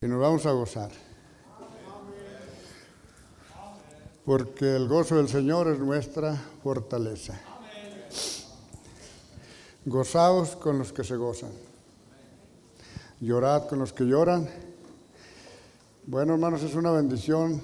[0.00, 0.90] y nos vamos a gozar.
[4.24, 7.40] Porque el gozo del Señor es nuestra fortaleza.
[9.84, 11.50] Gozaos con los que se gozan.
[13.20, 14.48] Llorad con los que lloran.
[16.06, 17.60] Bueno, hermanos, es una bendición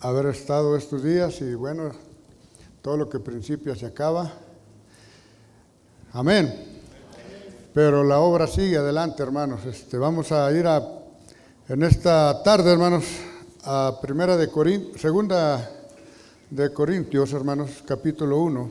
[0.00, 1.92] haber estado estos días y bueno,
[2.82, 4.32] todo lo que principia se acaba.
[6.12, 6.80] Amén.
[7.72, 9.64] Pero la obra sigue adelante, hermanos.
[9.64, 11.03] Este, vamos a ir a,
[11.66, 13.04] en esta tarde, hermanos,
[13.64, 15.70] a primera de Corintios, segunda
[16.50, 18.70] de Corintios, hermanos, capítulo 1.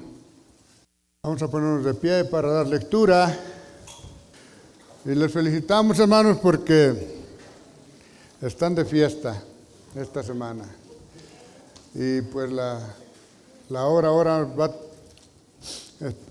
[1.24, 3.36] Vamos a ponernos de pie para dar lectura.
[5.06, 6.94] Y les felicitamos, hermanos, porque
[8.40, 9.42] están de fiesta
[9.96, 10.64] esta semana.
[11.96, 12.80] Y pues la,
[13.70, 14.72] la hora ahora va,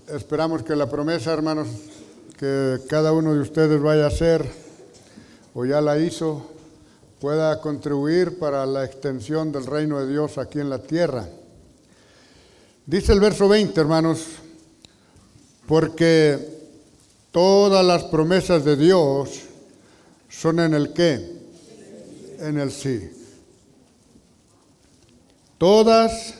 [0.07, 1.67] esperamos que la promesa, hermanos,
[2.37, 4.49] que cada uno de ustedes vaya a hacer
[5.53, 6.52] o ya la hizo,
[7.23, 11.25] pueda contribuir para la extensión del reino de Dios aquí en la tierra.
[12.85, 14.25] Dice el verso 20, hermanos,
[15.65, 16.37] porque
[17.31, 19.43] todas las promesas de Dios
[20.27, 21.37] son en el qué,
[22.39, 23.09] en el sí.
[25.57, 26.33] Todas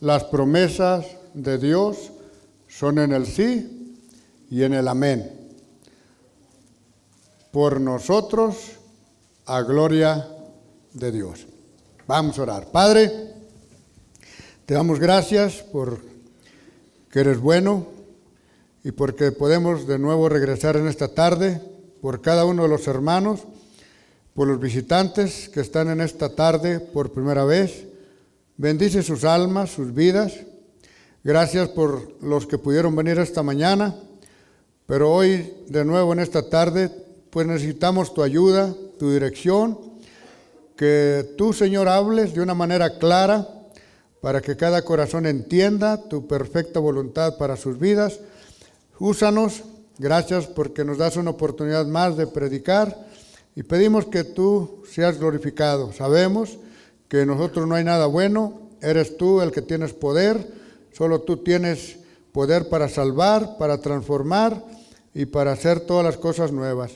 [0.00, 1.96] las promesas de Dios
[2.68, 3.96] son en el sí
[4.50, 5.32] y en el amén.
[7.50, 8.79] Por nosotros,
[9.50, 10.28] a gloria
[10.92, 11.46] de Dios.
[12.06, 12.70] Vamos a orar.
[12.70, 13.10] Padre,
[14.64, 15.98] te damos gracias por
[17.10, 17.86] que eres bueno
[18.84, 21.60] y porque podemos de nuevo regresar en esta tarde,
[22.00, 23.40] por cada uno de los hermanos,
[24.34, 27.90] por los visitantes que están en esta tarde por primera vez
[28.60, 30.34] Bendice sus almas, sus vidas.
[31.24, 33.96] Gracias por los que pudieron venir esta mañana,
[34.84, 36.90] pero hoy de nuevo en esta tarde,
[37.30, 39.78] pues necesitamos tu ayuda, tu dirección,
[40.76, 43.48] que tú, Señor, hables de una manera clara
[44.20, 48.20] para que cada corazón entienda tu perfecta voluntad para sus vidas.
[48.98, 49.62] Úsanos,
[49.98, 53.06] gracias porque nos das una oportunidad más de predicar
[53.56, 55.94] y pedimos que tú seas glorificado.
[55.94, 56.58] Sabemos
[57.08, 60.46] que nosotros no hay nada bueno, eres tú el que tienes poder,
[60.92, 62.00] solo tú tienes
[62.32, 64.62] poder para salvar, para transformar
[65.14, 66.92] y para hacer todas las cosas nuevas.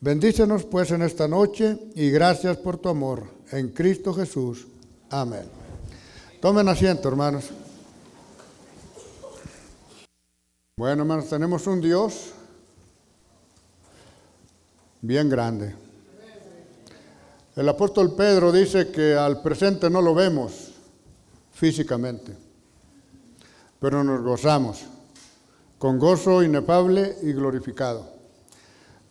[0.00, 3.24] Bendícenos pues en esta noche y gracias por tu amor.
[3.50, 4.66] En Cristo Jesús.
[5.10, 5.44] Amén.
[6.40, 7.50] Tomen asiento, hermanos.
[10.76, 12.32] Bueno, hermanos, tenemos un Dios
[15.00, 15.74] bien grande.
[17.54, 20.74] El apóstol Pedro dice que al presente no lo vemos
[21.52, 22.36] físicamente,
[23.80, 24.84] pero nos gozamos
[25.78, 28.15] con gozo inefable y glorificado.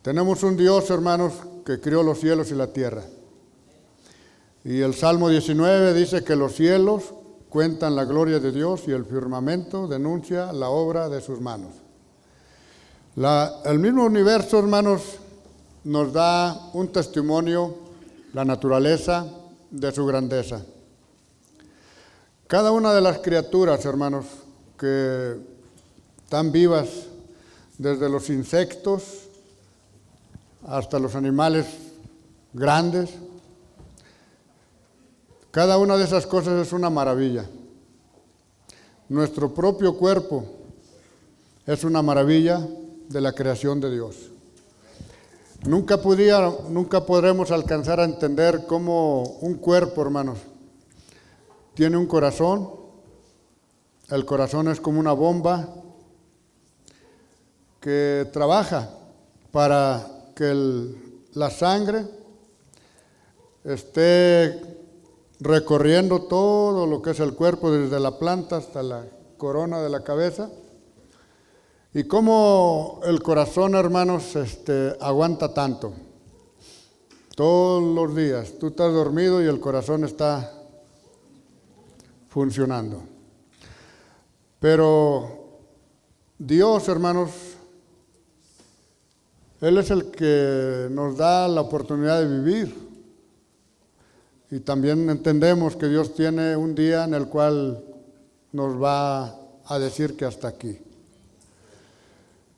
[0.06, 1.34] Tenemos un Dios, hermanos,
[1.66, 3.02] que crió los cielos y la tierra.
[4.64, 7.06] Y el Salmo 19 dice que los cielos
[7.50, 11.72] cuentan la gloria de Dios y el firmamento denuncia la obra de sus manos.
[13.66, 15.02] el mismo universo, hermanos,
[15.84, 17.74] nos da un testimonio
[18.34, 19.26] la naturaleza
[19.72, 20.62] de su grandeza.
[22.46, 24.26] Cada una de las criaturas, hermanos,
[24.78, 25.36] que
[26.24, 26.90] están vivas,
[27.80, 29.25] desde los insectos
[30.68, 31.66] hasta los animales
[32.54, 33.12] grandes,
[35.52, 37.46] cada una de esas cosas es una maravilla.
[39.08, 40.44] Nuestro propio cuerpo
[41.66, 42.66] es una maravilla
[43.10, 44.16] de la creación de Dios.
[45.66, 46.00] Nunca,
[46.70, 50.40] nunca podremos alcanzar a entender cómo un cuerpo, hermanos,
[51.74, 52.70] tiene un corazón.
[54.10, 55.68] El corazón es como una bomba
[57.80, 58.90] que trabaja
[59.52, 60.94] para que
[61.34, 62.06] la sangre
[63.64, 64.62] esté
[65.40, 69.06] recorriendo todo lo que es el cuerpo, desde la planta hasta la
[69.38, 70.50] corona de la cabeza.
[71.94, 75.94] Y cómo el corazón, hermanos, este, aguanta tanto.
[77.36, 80.52] Todos los días tú estás dormido y el corazón está
[82.28, 83.02] funcionando.
[84.60, 85.60] Pero
[86.38, 87.55] Dios, hermanos,
[89.66, 92.76] Él es el que nos da la oportunidad de vivir.
[94.52, 97.84] Y también entendemos que Dios tiene un día en el cual
[98.52, 99.36] nos va
[99.66, 100.78] a decir que hasta aquí.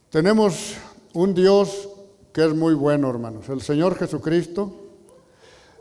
[0.09, 0.75] Tenemos
[1.13, 1.88] un Dios
[2.33, 3.48] que es muy bueno, hermanos.
[3.48, 4.75] El Señor Jesucristo,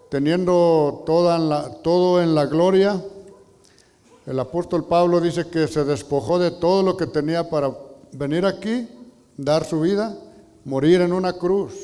[0.09, 3.03] teniendo toda todo en la gloria,
[4.27, 7.77] el apóstol Pablo dice que se despojó de todo lo que tenía para
[8.13, 8.89] venir aquí,
[9.37, 10.17] dar su vida,
[10.67, 11.75] morir en una cruz,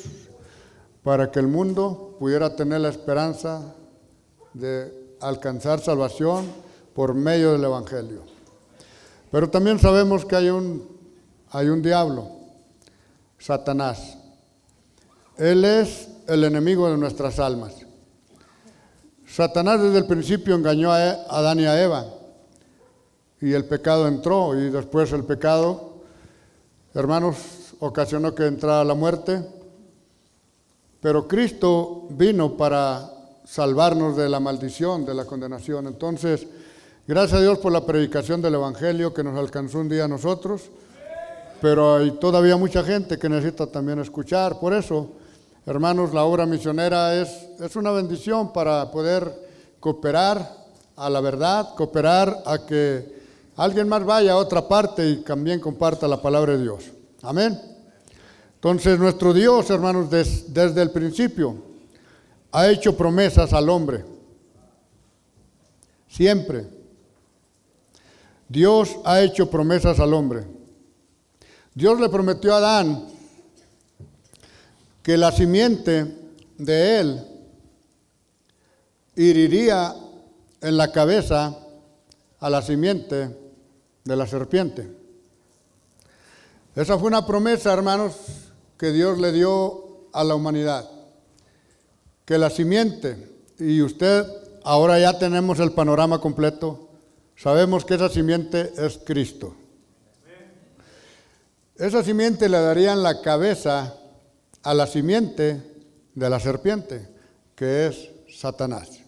[1.04, 3.62] para que el mundo pudiera tener la esperanza
[4.52, 6.44] de alcanzar salvación
[6.92, 8.22] por medio del Evangelio.
[9.30, 10.84] Pero también sabemos que hay un,
[11.50, 12.28] hay un diablo,
[13.38, 14.18] Satanás.
[15.36, 17.74] Él es el enemigo de nuestras almas.
[19.26, 22.04] Satanás desde el principio engañó a Adán y a Eva
[23.40, 26.02] y el pecado entró y después el pecado,
[26.94, 29.44] hermanos, ocasionó que entrara la muerte.
[31.00, 33.10] Pero Cristo vino para
[33.44, 35.88] salvarnos de la maldición, de la condenación.
[35.88, 36.46] Entonces,
[37.08, 40.70] gracias a Dios por la predicación del Evangelio que nos alcanzó un día a nosotros,
[41.60, 44.60] pero hay todavía mucha gente que necesita también escuchar.
[44.60, 45.14] Por eso,
[45.66, 49.50] hermanos, la obra misionera es, es una bendición para poder
[49.80, 50.48] cooperar
[50.94, 53.22] a la verdad, cooperar a que
[53.56, 56.84] alguien más vaya a otra parte y también comparta la palabra de Dios.
[57.22, 57.71] Amén.
[58.62, 61.56] Entonces nuestro Dios, hermanos, desde el principio
[62.52, 64.04] ha hecho promesas al hombre.
[66.06, 66.68] Siempre.
[68.48, 70.46] Dios ha hecho promesas al hombre.
[71.74, 73.08] Dios le prometió a Adán
[75.02, 76.16] que la simiente
[76.56, 77.26] de él
[79.16, 79.92] hiriría
[80.60, 81.58] en la cabeza
[82.38, 83.36] a la simiente
[84.04, 84.88] de la serpiente.
[86.76, 88.51] Esa fue una promesa, hermanos,
[88.82, 90.90] que Dios le dio a la humanidad.
[92.24, 93.16] Que la simiente,
[93.60, 94.26] y usted
[94.64, 96.88] ahora ya tenemos el panorama completo,
[97.36, 99.54] sabemos que esa simiente es Cristo.
[101.76, 103.94] Esa simiente le daría en la cabeza
[104.64, 105.62] a la simiente
[106.16, 107.08] de la serpiente,
[107.54, 108.98] que es Satanás.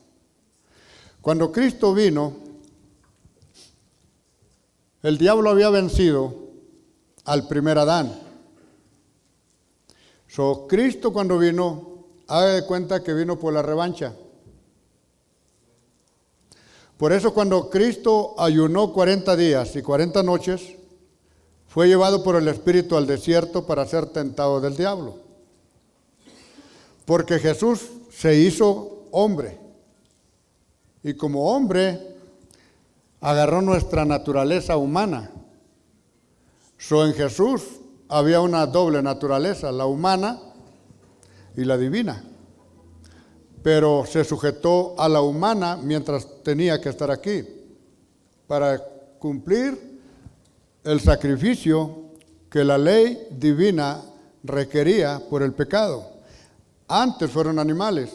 [1.20, 2.32] Cuando Cristo vino,
[5.02, 6.52] el diablo había vencido
[7.24, 8.23] al primer Adán.
[10.34, 14.16] So, Cristo cuando vino, haga de cuenta que vino por la revancha.
[16.96, 20.74] Por eso cuando Cristo ayunó 40 días y 40 noches,
[21.68, 25.20] fue llevado por el Espíritu al desierto para ser tentado del diablo.
[27.04, 29.60] Porque Jesús se hizo hombre.
[31.04, 32.16] Y como hombre,
[33.20, 35.30] agarró nuestra naturaleza humana.
[36.76, 37.62] So en Jesús
[38.08, 40.38] había una doble naturaleza, la humana
[41.56, 42.22] y la divina.
[43.62, 47.44] Pero se sujetó a la humana mientras tenía que estar aquí
[48.46, 48.82] para
[49.18, 50.00] cumplir
[50.84, 52.10] el sacrificio
[52.50, 54.02] que la ley divina
[54.42, 56.10] requería por el pecado.
[56.86, 58.14] Antes fueron animales.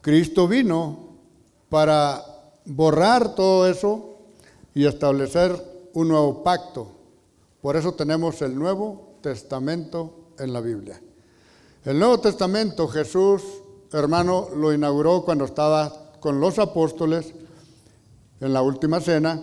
[0.00, 1.16] Cristo vino
[1.68, 2.24] para
[2.64, 4.16] borrar todo eso
[4.74, 5.60] y establecer
[5.92, 6.98] un nuevo pacto
[7.60, 11.00] por eso tenemos el Nuevo Testamento en la Biblia.
[11.84, 13.42] El Nuevo Testamento Jesús,
[13.92, 17.32] hermano, lo inauguró cuando estaba con los apóstoles
[18.40, 19.42] en la última cena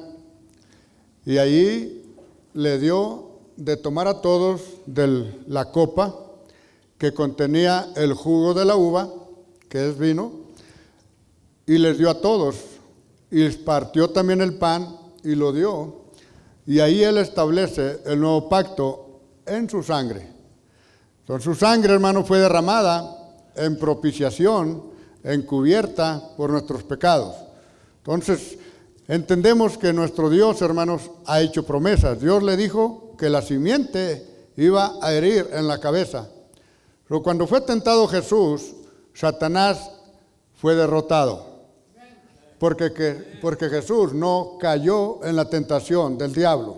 [1.25, 2.15] y ahí
[2.53, 6.15] le dio de tomar a todos de la copa
[6.97, 9.11] que contenía el jugo de la uva,
[9.69, 10.31] que es vino,
[11.65, 12.55] y les dio a todos.
[13.31, 16.05] Y partió también el pan y lo dio
[16.67, 19.04] y ahí Él establece el nuevo pacto
[19.45, 20.27] en su sangre.
[21.19, 23.15] Entonces su sangre, hermano, fue derramada
[23.55, 24.83] en propiciación,
[25.23, 27.35] encubierta por nuestros pecados.
[27.97, 28.59] Entonces,
[29.07, 32.19] entendemos que nuestro Dios, hermanos, ha hecho promesas.
[32.19, 36.27] Dios le dijo que la simiente iba a herir en la cabeza.
[37.07, 38.75] Pero cuando fue tentado Jesús,
[39.13, 39.89] Satanás
[40.53, 41.55] fue derrotado
[42.59, 46.77] porque, porque Jesús no cayó en la tentación del diablo.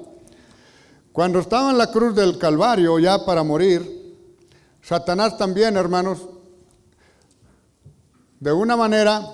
[1.17, 4.13] Cuando estaba en la cruz del Calvario ya para morir,
[4.83, 6.19] Satanás también, hermanos,
[8.39, 9.27] de una manera,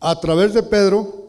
[0.00, 1.28] a través de Pedro,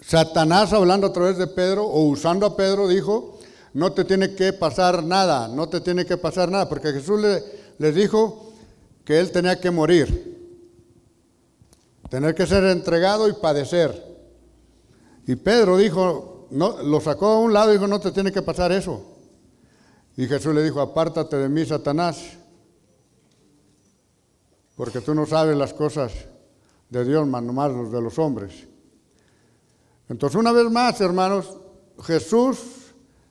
[0.00, 3.38] Satanás hablando a través de Pedro o usando a Pedro dijo,
[3.72, 7.40] no te tiene que pasar nada, no te tiene que pasar nada, porque Jesús le,
[7.78, 8.52] les dijo
[9.04, 10.40] que él tenía que morir
[12.10, 14.10] tener que ser entregado y padecer.
[15.24, 18.72] Y Pedro dijo, lo sacó a un lado y dijo, no te tiene que pasar
[18.72, 19.02] eso.
[20.16, 22.36] Y Jesús le dijo, apártate de mí, Satanás,
[24.76, 26.12] porque tú no sabes las cosas
[26.90, 28.66] de Dios, más nomás los de los hombres.
[30.08, 31.56] Entonces, una vez más, hermanos,
[32.02, 32.58] Jesús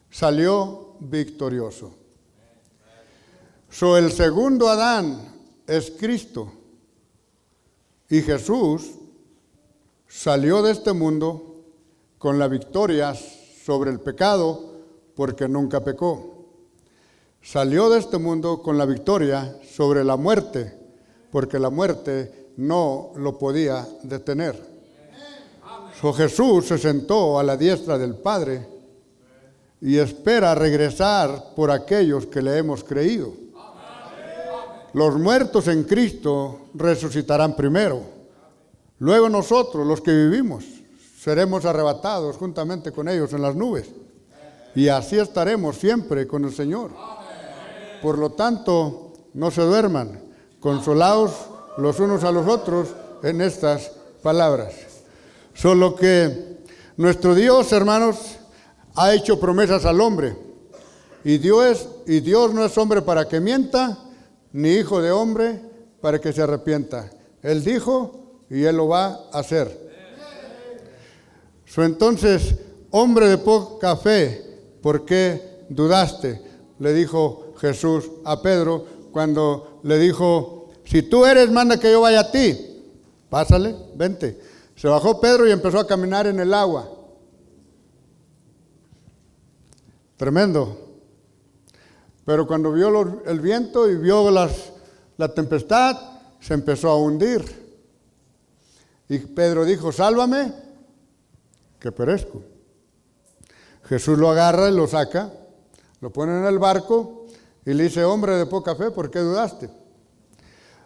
[0.09, 1.93] salió victorioso.
[3.69, 5.33] So, el segundo Adán
[5.67, 6.51] es Cristo.
[8.09, 8.91] Y Jesús
[10.07, 11.50] salió de este mundo
[12.21, 14.75] con la victoria sobre el pecado
[15.15, 16.45] porque nunca pecó.
[17.41, 20.71] salió de este mundo con la victoria sobre la muerte,
[21.31, 24.55] porque la muerte no lo podía detener.
[25.99, 28.67] So, Jesús se sentó a la diestra del Padre
[29.81, 33.33] y espera regresar por aquellos que le hemos creído.
[34.93, 37.99] Los muertos en Cristo resucitarán primero.
[38.99, 40.80] Luego nosotros, los que vivimos,
[41.21, 43.85] seremos arrebatados juntamente con ellos en las nubes.
[44.73, 46.89] Y así estaremos siempre con el Señor.
[48.01, 50.19] Por lo tanto, no se duerman,
[50.59, 51.31] consolados
[51.77, 52.87] los unos a los otros
[53.21, 53.91] en estas
[54.23, 54.73] palabras.
[55.53, 56.63] Solo que
[56.97, 58.17] nuestro Dios, hermanos,
[58.95, 60.35] ha hecho promesas al hombre.
[61.23, 63.99] Y Dios, y Dios no es hombre para que mienta,
[64.53, 65.61] ni hijo de hombre
[66.01, 67.11] para que se arrepienta.
[67.43, 69.90] Él dijo y él lo va a hacer.
[71.73, 72.55] So, entonces,
[72.89, 76.41] hombre de poca fe, ¿por qué dudaste?
[76.79, 82.19] Le dijo Jesús a Pedro cuando le dijo, si tú eres, manda que yo vaya
[82.19, 82.83] a ti.
[83.29, 84.37] Pásale, vente.
[84.75, 86.91] Se bajó Pedro y empezó a caminar en el agua.
[90.17, 90.77] Tremendo.
[92.25, 95.95] Pero cuando vio el viento y vio la tempestad,
[96.41, 97.45] se empezó a hundir.
[99.07, 100.69] Y Pedro dijo, sálvame,
[101.81, 102.43] que perezco.
[103.85, 105.33] Jesús lo agarra y lo saca,
[105.99, 107.25] lo pone en el barco
[107.65, 109.69] y le dice, hombre de poca fe, ¿por qué dudaste?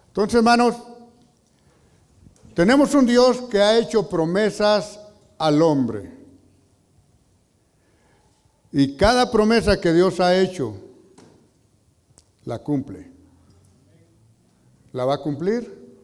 [0.07, 0.75] Entonces, hermanos,
[2.53, 4.99] tenemos un Dios que ha hecho promesas
[5.37, 6.15] al hombre.
[8.71, 10.75] Y cada promesa que Dios ha hecho,
[12.45, 13.11] la cumple.
[14.93, 15.97] La va a cumplir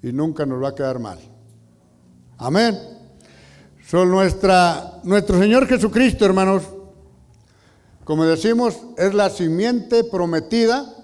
[0.00, 1.18] y nunca nos va a quedar mal.
[2.38, 2.91] Amén.
[3.92, 6.62] Nuestro Señor Jesucristo, hermanos,
[8.04, 10.94] como decimos, es la simiente prometida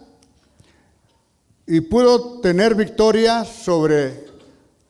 [1.66, 4.25] y pudo tener victoria sobre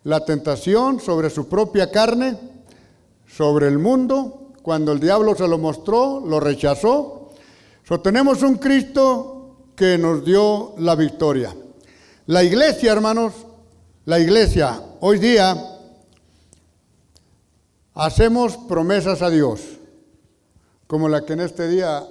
[0.04, 2.38] la tentación, sobre su propia carne,
[3.26, 4.52] sobre el mundo.
[4.62, 7.32] Cuando el diablo se lo mostró, lo rechazó.
[7.82, 11.52] So, tenemos un Cristo que nos dio la victoria.
[12.26, 13.32] La iglesia, hermanos,
[14.04, 15.77] la iglesia, hoy día
[17.98, 19.60] hacemos promesas a Dios,
[20.86, 22.06] como la que en este día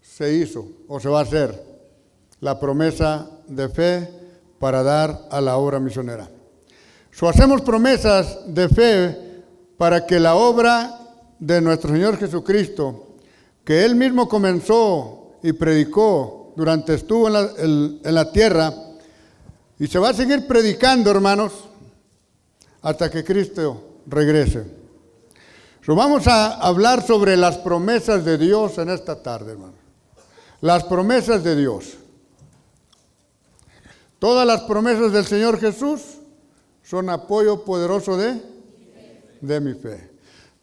[0.00, 1.62] se hizo o se va a hacer,
[2.40, 4.08] la promesa de fe
[4.58, 6.30] para dar a la obra misionera.
[7.12, 9.42] So, hacemos promesas de fe
[9.76, 11.00] para que la obra
[11.38, 13.16] de nuestro Señor Jesucristo,
[13.62, 18.72] que Él mismo comenzó y predicó durante estuvo en la, en la tierra,
[19.78, 21.52] y se va a seguir predicando, hermanos,
[22.80, 24.64] hasta que Cristo regrese.
[25.84, 29.76] So, vamos a hablar sobre las promesas de Dios en esta tarde, hermanos.
[30.60, 31.94] Las promesas de Dios.
[34.18, 36.18] Todas las promesas del Señor Jesús
[36.82, 38.40] son apoyo poderoso de,
[39.40, 40.10] de mi fe.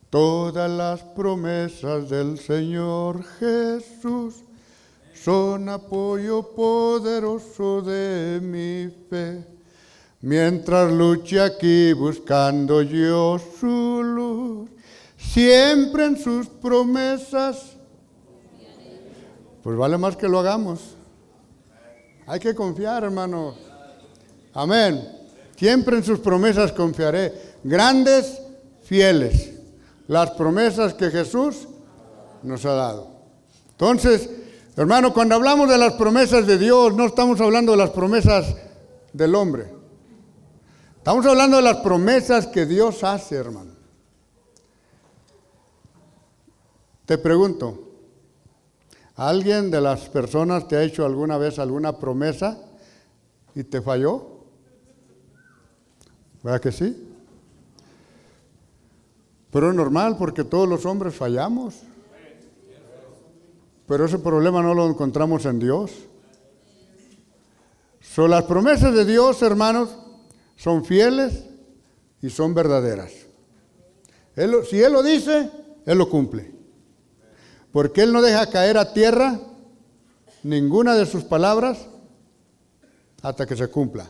[0.09, 4.43] Todas las promesas del Señor Jesús
[5.13, 9.52] son apoyo poderoso de mi fe.
[10.23, 14.69] Mientras luche aquí buscando yo su luz,
[15.17, 17.73] siempre en sus promesas,
[19.61, 20.95] pues vale más que lo hagamos.
[22.25, 23.55] Hay que confiar, hermano.
[24.53, 25.05] Amén.
[25.57, 27.57] Siempre en sus promesas confiaré.
[27.61, 28.41] Grandes,
[28.81, 29.51] fieles.
[30.07, 31.67] Las promesas que Jesús
[32.43, 33.09] nos ha dado.
[33.71, 34.29] Entonces,
[34.77, 38.55] hermano, cuando hablamos de las promesas de Dios, no estamos hablando de las promesas
[39.11, 39.72] del hombre.
[41.03, 43.73] Estamos hablando de las promesas que Dios hace, hermano.
[47.05, 47.89] Te pregunto,
[49.17, 52.57] ¿alguien de las personas te ha hecho alguna vez alguna promesa
[53.53, 54.45] y te falló?
[56.41, 57.05] ¿Verdad que sí?
[59.51, 61.81] Pero es normal porque todos los hombres fallamos.
[63.87, 65.91] Pero ese problema no lo encontramos en Dios.
[67.99, 69.97] Son las promesas de Dios, hermanos,
[70.55, 71.45] son fieles
[72.21, 73.11] y son verdaderas.
[74.69, 75.49] si Él lo dice,
[75.85, 76.51] Él lo cumple.
[77.71, 79.39] Porque Él no deja caer a tierra
[80.43, 81.87] ninguna de sus palabras
[83.21, 84.07] hasta que se cumpla.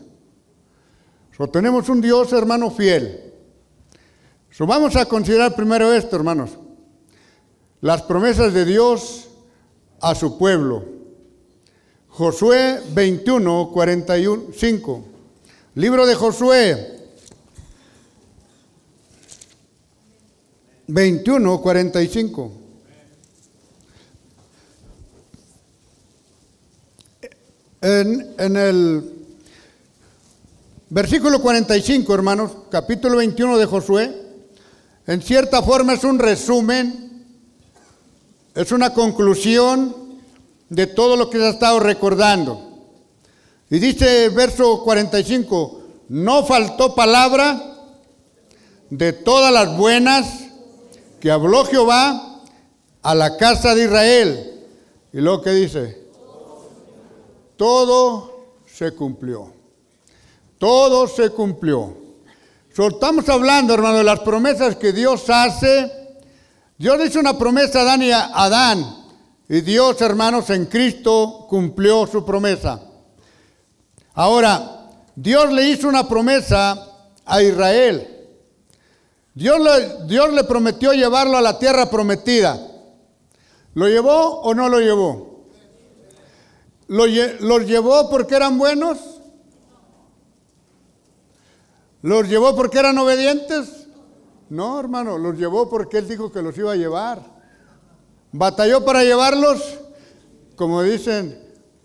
[1.51, 3.33] Tenemos un Dios, hermano, fiel.
[4.59, 6.51] Vamos a considerar primero esto, hermanos.
[7.81, 9.29] Las promesas de Dios
[9.99, 10.85] a su pueblo.
[12.07, 15.05] Josué 21, 45.
[15.75, 16.99] Libro de Josué
[20.85, 22.51] 21, 45.
[27.81, 29.13] En, en el
[30.89, 34.15] versículo 45, hermanos, capítulo 21 de Josué,
[35.07, 37.25] en cierta forma es un resumen,
[38.53, 40.21] es una conclusión
[40.69, 42.72] de todo lo que se ha estado recordando.
[43.73, 47.59] Y dice verso 45, no faltó palabra
[48.91, 50.27] de todas las buenas
[51.19, 52.43] que habló Jehová
[53.01, 54.67] a la casa de Israel.
[55.11, 56.03] Y luego que dice,
[57.57, 59.51] todo se cumplió.
[60.59, 61.97] Todo se cumplió.
[62.77, 65.91] estamos hablando, hermano, de las promesas que Dios hace.
[66.77, 68.97] Dios hizo una promesa a Adán y a Adán.
[69.49, 72.92] Y Dios, hermanos, en Cristo cumplió su promesa.
[74.13, 76.87] Ahora, Dios le hizo una promesa
[77.25, 78.09] a Israel.
[79.33, 82.59] Dios le, Dios le prometió llevarlo a la tierra prometida.
[83.73, 85.45] ¿Lo llevó o no lo llevó?
[86.87, 88.99] ¿Lo, ¿Los llevó porque eran buenos?
[92.03, 93.87] ¿Los llevó porque eran obedientes?
[94.49, 97.23] No, hermano, los llevó porque Él dijo que los iba a llevar.
[98.31, 99.79] ¿Batalló para llevarlos?
[100.55, 101.42] Como dicen,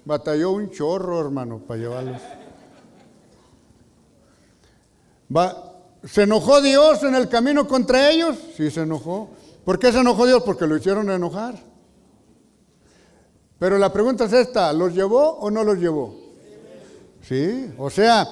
[0.08, 2.22] Batalló un chorro, hermano, para llevarlos.
[6.02, 8.38] ¿Se enojó Dios en el camino contra ellos?
[8.56, 9.28] Sí, se enojó.
[9.66, 10.42] ¿Por qué se enojó Dios?
[10.44, 11.56] Porque lo hicieron enojar.
[13.58, 16.18] Pero la pregunta es esta, ¿los llevó o no los llevó?
[17.20, 18.26] Sí, o sea,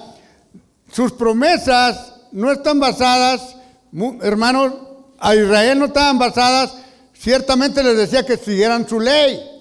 [0.91, 3.55] sus promesas no están basadas,
[4.23, 4.73] hermanos,
[5.19, 6.75] a Israel no estaban basadas,
[7.13, 9.56] ciertamente les decía que siguieran su ley.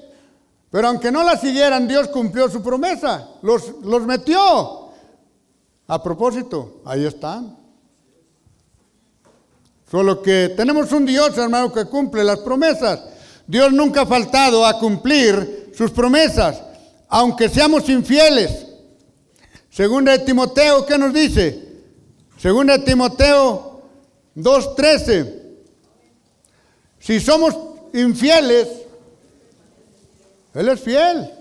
[0.76, 4.90] Pero aunque no la siguieran, Dios cumplió su promesa, los, los metió.
[5.88, 7.58] A propósito, ahí están.
[9.90, 13.00] Solo que tenemos un Dios, hermano, que cumple las promesas.
[13.48, 16.62] Dios nunca ha faltado a cumplir sus promesas,
[17.08, 18.68] aunque seamos infieles.
[19.70, 21.84] Segunda de Timoteo, ¿qué nos dice?
[22.38, 23.82] Segunda de Timoteo
[24.36, 25.42] 2.13.
[27.00, 27.56] Si somos
[27.94, 28.85] infieles,
[30.56, 31.32] él es fiel.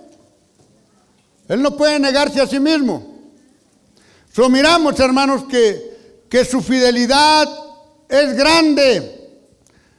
[1.49, 3.15] Él no puede negarse a sí mismo.
[4.33, 7.49] So, miramos, hermanos, que, que su fidelidad
[8.09, 9.41] es grande.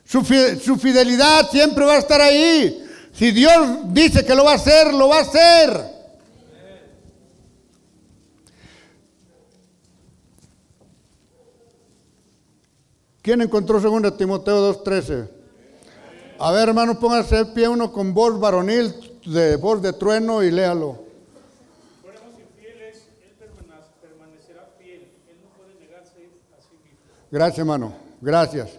[0.03, 2.85] Su, su fidelidad siempre va a estar ahí.
[3.13, 5.95] Si Dios dice que lo va a hacer, lo va a hacer.
[13.21, 15.29] ¿Quién encontró 2 Timoteo 2.13?
[16.37, 18.93] A ver, hermano, póngase pie uno con voz varonil,
[19.25, 20.99] de voz de trueno y léalo.
[22.39, 23.33] infieles, él
[24.01, 25.11] permanecerá fiel.
[25.27, 26.99] Él no puede negarse a sí mismo.
[27.31, 27.93] Gracias, hermano.
[28.21, 28.69] Gracias.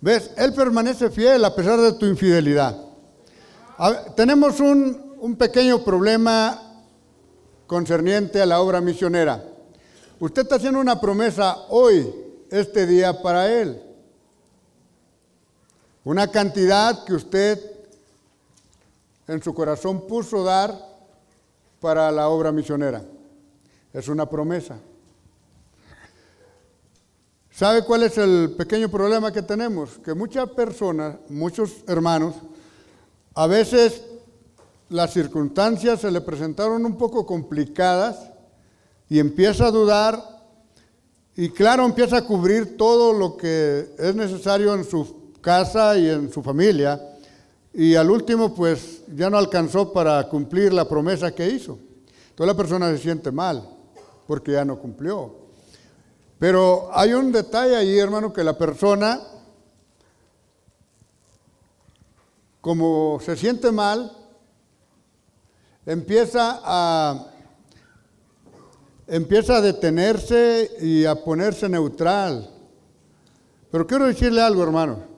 [0.00, 0.30] ¿Ves?
[0.36, 2.76] Él permanece fiel a pesar de tu infidelidad.
[4.16, 6.82] tenemos un, un pequeño problema
[7.66, 9.44] concerniente a la obra misionera.
[10.18, 12.12] Usted está haciendo una promesa hoy,
[12.50, 13.82] este día, para él.
[16.04, 17.69] Una cantidad que usted
[19.30, 20.76] en su corazón puso dar
[21.80, 23.02] para la obra misionera.
[23.92, 24.78] Es una promesa.
[27.52, 29.98] ¿Sabe cuál es el pequeño problema que tenemos?
[29.98, 32.34] Que muchas personas, muchos hermanos,
[33.34, 34.02] a veces
[34.88, 38.30] las circunstancias se le presentaron un poco complicadas
[39.08, 40.40] y empieza a dudar
[41.36, 46.32] y claro, empieza a cubrir todo lo que es necesario en su casa y en
[46.32, 47.00] su familia.
[47.72, 51.78] Y al último, pues ya no alcanzó para cumplir la promesa que hizo.
[52.30, 53.68] Entonces la persona se siente mal
[54.26, 55.34] porque ya no cumplió.
[56.38, 59.20] Pero hay un detalle ahí, hermano, que la persona,
[62.60, 64.10] como se siente mal,
[65.84, 67.26] empieza a,
[69.06, 72.48] empieza a detenerse y a ponerse neutral.
[73.70, 75.09] Pero quiero decirle algo, hermano.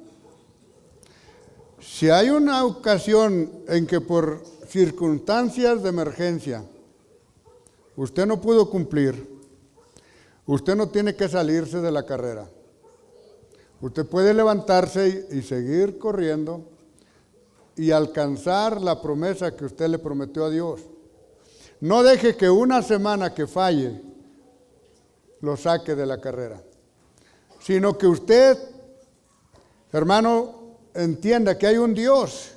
[2.03, 6.65] Si hay una ocasión en que por circunstancias de emergencia
[7.95, 9.25] usted no pudo cumplir,
[10.45, 12.51] usted no tiene que salirse de la carrera.
[13.81, 16.65] Usted puede levantarse y, seguir corriendo
[17.77, 20.81] y alcanzar la promesa que usted le prometió a Dios.
[21.79, 24.03] No deje que una semana que falle
[25.41, 26.65] lo saque de la carrera,
[27.61, 28.59] sino que usted,
[29.93, 30.62] hermano,
[30.95, 32.53] entienda que hay un Dios,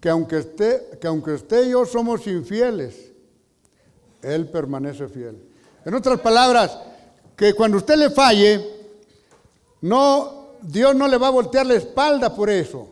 [0.00, 3.12] que aunque, esté, que aunque usted y yo somos infieles,
[4.22, 5.36] Él permanece fiel.
[5.84, 6.78] En otras palabras,
[7.36, 8.64] que cuando usted le falle,
[9.80, 12.88] no, Dios no le va a voltear la espalda por eso,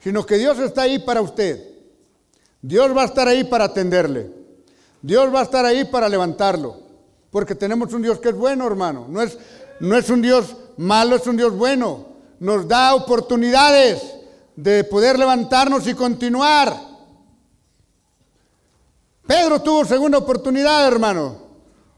[0.00, 1.74] sino que Dios está ahí para usted.
[2.60, 4.30] Dios va a estar ahí para atenderle.
[5.02, 6.76] Dios va a estar ahí para levantarlo.
[7.30, 9.06] Porque tenemos un Dios que es bueno, hermano.
[9.08, 9.36] No es,
[9.80, 12.13] no es un Dios malo, es un Dios bueno.
[12.44, 14.02] Nos da oportunidades
[14.54, 16.78] de poder levantarnos y continuar.
[19.26, 21.38] Pedro tuvo segunda oportunidad, hermano.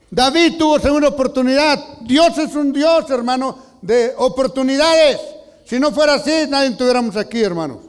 [0.09, 1.99] David tuvo segunda oportunidad.
[2.03, 5.19] Dios es un Dios, hermano, de oportunidades.
[5.65, 7.81] Si no fuera así, nadie estuviéramos aquí, hermano.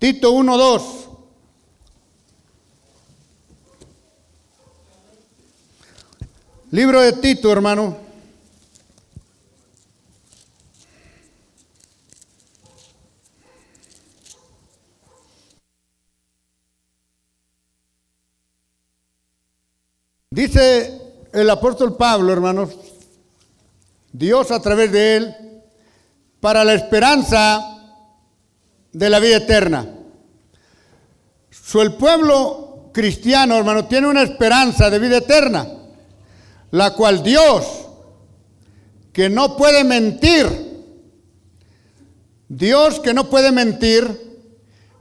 [0.00, 1.09] Tito 1.2.
[6.72, 7.96] Libro de Tito, hermano.
[20.30, 20.96] Dice
[21.32, 22.70] el apóstol Pablo, hermanos,
[24.12, 25.36] Dios a través de él,
[26.40, 27.60] para la esperanza
[28.92, 29.88] de la vida eterna.
[31.50, 35.79] So, el pueblo cristiano, hermano, tiene una esperanza de vida eterna,
[36.70, 37.64] la cual Dios,
[39.12, 40.46] que no puede mentir,
[42.48, 44.30] Dios que no puede mentir,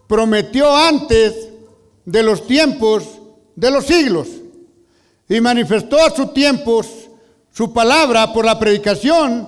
[0.07, 1.49] prometió antes
[2.05, 3.03] de los tiempos
[3.55, 4.27] de los siglos
[5.27, 6.87] y manifestó a sus tiempos
[7.51, 9.47] su palabra por la predicación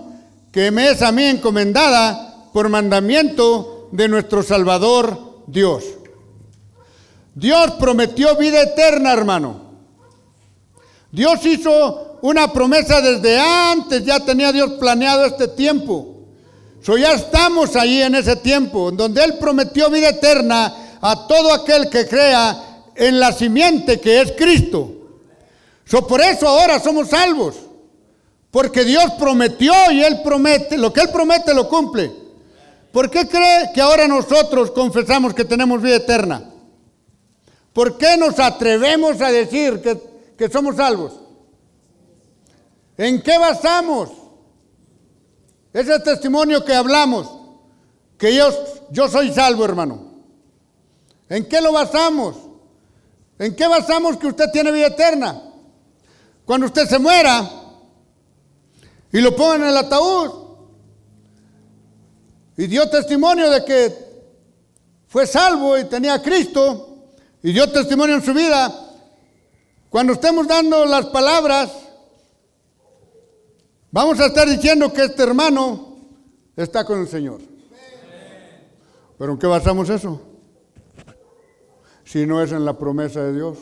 [0.51, 5.83] que me es a mí encomendada por mandamiento de nuestro Salvador Dios.
[7.33, 9.70] Dios prometió vida eterna, hermano.
[11.11, 16.07] Dios hizo una promesa desde antes, ya tenía Dios planeado este tiempo.
[16.81, 21.89] So ya estamos ahí en ese tiempo, donde Él prometió vida eterna a todo aquel
[21.89, 24.91] que crea en la simiente que es Cristo.
[25.85, 27.55] So por eso ahora somos salvos,
[28.49, 32.11] porque Dios prometió y Él promete, lo que Él promete lo cumple.
[32.91, 36.49] ¿Por qué cree que ahora nosotros confesamos que tenemos vida eterna?
[37.73, 40.10] ¿Por qué nos atrevemos a decir que,
[40.49, 41.13] somos salvos?
[42.97, 44.09] ¿En qué basamos
[45.73, 47.29] ese testimonio que hablamos?
[48.17, 48.49] Que yo,
[48.91, 50.11] yo soy salvo, hermano.
[51.29, 52.35] ¿En qué lo basamos?
[53.39, 55.41] ¿En qué basamos que usted tiene vida eterna?
[56.45, 57.49] Cuando usted se muera
[59.11, 60.41] y lo pongan en el ataúd,
[62.57, 64.11] y dio testimonio de que
[65.07, 67.07] fue salvo y tenía Cristo
[67.41, 68.80] y dio testimonio en su vida.
[69.91, 71.69] Cuando estemos dando las palabras,
[73.91, 75.97] vamos a estar diciendo que este hermano
[76.55, 77.41] está con el Señor.
[79.17, 80.21] ¿Pero en qué basamos eso?
[82.05, 83.57] Si no es en la promesa de Dios.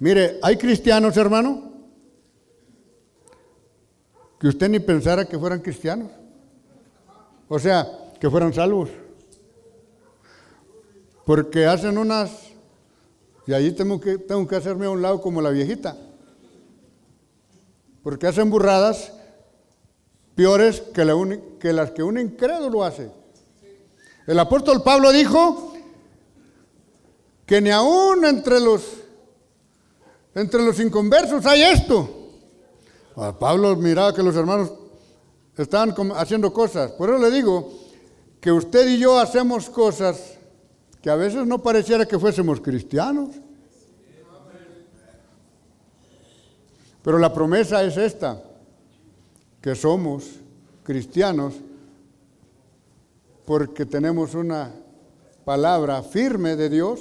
[0.00, 1.72] Mire, hay cristianos, hermano,
[4.38, 6.10] que usted ni pensara que fueran cristianos.
[7.48, 7.88] O sea,
[8.20, 8.90] que fueran salvos.
[11.24, 12.47] Porque hacen unas,
[13.48, 15.96] y allí tengo que, tengo que hacerme a un lado como la viejita.
[18.02, 19.10] Porque hacen burradas
[20.34, 23.10] peores que, que las que un incrédulo hace.
[24.26, 25.72] El apóstol Pablo dijo
[27.46, 28.82] que ni aún entre los,
[30.34, 32.06] entre los inconversos hay esto.
[33.40, 34.72] Pablo miraba que los hermanos
[35.56, 36.92] estaban haciendo cosas.
[36.92, 37.72] Por eso le digo
[38.42, 40.37] que usted y yo hacemos cosas
[41.08, 43.30] que a veces no pareciera que fuésemos cristianos.
[47.02, 48.42] Pero la promesa es esta,
[49.62, 50.26] que somos
[50.82, 51.54] cristianos
[53.46, 54.70] porque tenemos una
[55.46, 57.00] palabra firme de Dios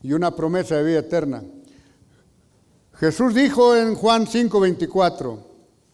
[0.00, 1.42] y una promesa de vida eterna.
[2.94, 5.38] Jesús dijo en Juan 5:24,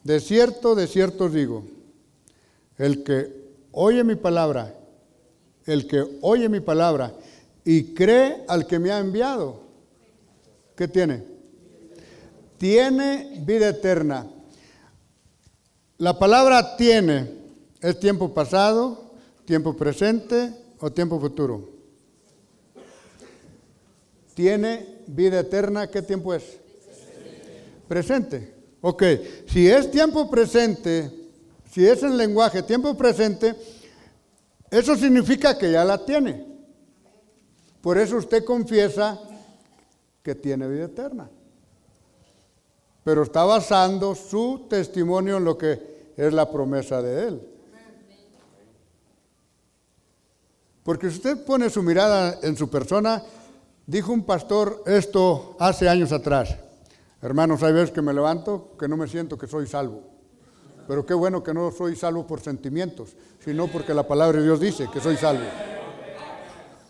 [0.04, 1.64] de cierto, de cierto os digo,
[2.78, 4.83] el que oye mi palabra,
[5.66, 7.14] el que oye mi palabra
[7.64, 9.61] y cree al que me ha enviado,
[10.77, 11.24] ¿qué tiene?
[12.59, 14.27] Tiene vida eterna.
[15.98, 17.31] La palabra tiene
[17.81, 19.12] es tiempo pasado,
[19.44, 21.70] tiempo presente o tiempo futuro.
[24.35, 26.64] Tiene vida eterna, ¿qué tiempo es?
[27.88, 28.53] presente.
[28.81, 29.03] Ok,
[29.46, 31.11] si es tiempo presente,
[31.70, 33.55] si es en lenguaje tiempo presente,
[34.78, 36.44] eso significa que ya la tiene.
[37.80, 39.20] Por eso usted confiesa
[40.20, 41.30] que tiene vida eterna.
[43.04, 47.48] Pero está basando su testimonio en lo que es la promesa de Él.
[50.82, 53.22] Porque si usted pone su mirada en su persona,
[53.87, 56.56] dijo un pastor esto hace años atrás.
[57.22, 60.13] Hermanos, hay veces que me levanto que no me siento que soy salvo.
[60.86, 64.60] Pero qué bueno que no soy salvo por sentimientos, sino porque la palabra de Dios
[64.60, 65.44] dice que soy salvo.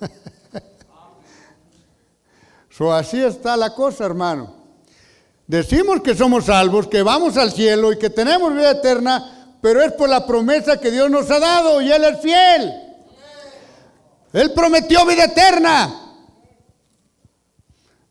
[2.92, 4.54] así está la cosa, hermano.
[5.46, 9.92] Decimos que somos salvos, que vamos al cielo y que tenemos vida eterna, pero es
[9.92, 12.72] por la promesa que Dios nos ha dado y Él es fiel.
[14.32, 16.00] Él prometió vida eterna.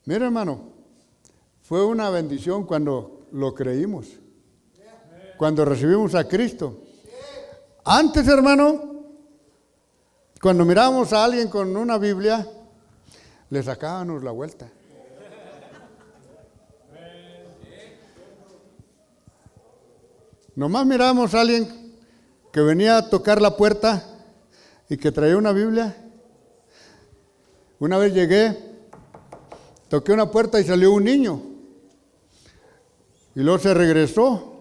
[0.06, 0.70] Mira, hermano,
[1.64, 4.08] fue una bendición cuando lo creímos,
[5.38, 6.82] cuando recibimos a Cristo.
[7.86, 8.94] Antes, hermano,
[10.42, 12.48] cuando mirábamos a alguien con una Biblia,
[13.50, 14.70] le sacábamos la vuelta.
[20.56, 21.94] Nomás mirábamos a alguien
[22.52, 24.04] que venía a tocar la puerta
[24.88, 25.96] y que traía una Biblia.
[27.80, 28.56] Una vez llegué,
[29.90, 31.42] toqué una puerta y salió un niño.
[33.36, 34.53] Y luego se regresó,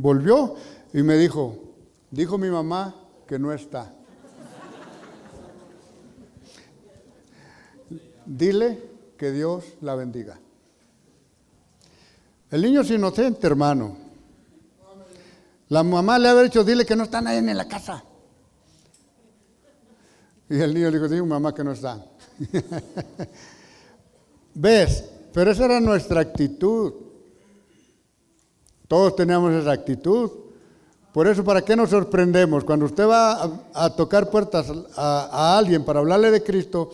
[0.00, 0.54] volvió
[0.92, 1.56] y me dijo,
[2.10, 2.94] dijo mi mamá
[3.26, 3.92] que no está.
[8.24, 8.82] Dile
[9.16, 10.38] que Dios la bendiga.
[12.50, 13.96] El niño es inocente, hermano.
[15.68, 18.04] La mamá le había dicho, dile que no está nadie en la casa.
[20.48, 22.04] Y el niño le dijo, digo mamá que no está.
[24.54, 25.04] ¿Ves?
[25.32, 27.05] Pero esa era nuestra actitud.
[28.88, 30.30] Todos teníamos esa actitud.
[31.12, 32.64] Por eso, ¿para qué nos sorprendemos?
[32.64, 36.90] Cuando usted va a, tocar puertas a, alguien para hablarle de Cristo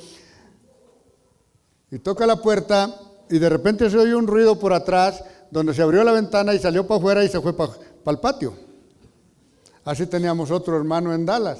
[1.90, 2.94] y toca la puerta
[3.28, 6.58] y de repente se oye un ruido por atrás donde se abrió la ventana y
[6.58, 7.72] salió para afuera y se fue para
[8.06, 8.54] el patio.
[9.84, 11.58] Así teníamos otro hermano en Dallas.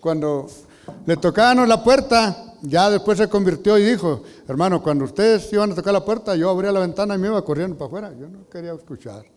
[0.00, 0.46] Cuando
[1.04, 5.74] le tocábamos la puerta, ya después se convirtió y dijo, hermano, cuando ustedes iban a
[5.74, 8.12] tocar la puerta, yo abría la ventana y me iba corriendo para afuera.
[8.18, 9.31] Yo no quería escuchar.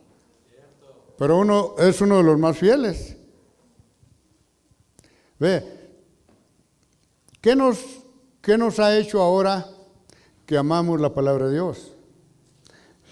[1.18, 3.16] Pero uno es uno de los más fieles.
[5.40, 5.64] Ve,
[7.42, 7.80] ¿qué nos,
[8.42, 9.66] qué nos ha hecho ahora
[10.46, 11.94] que amamos la palabra de Dios?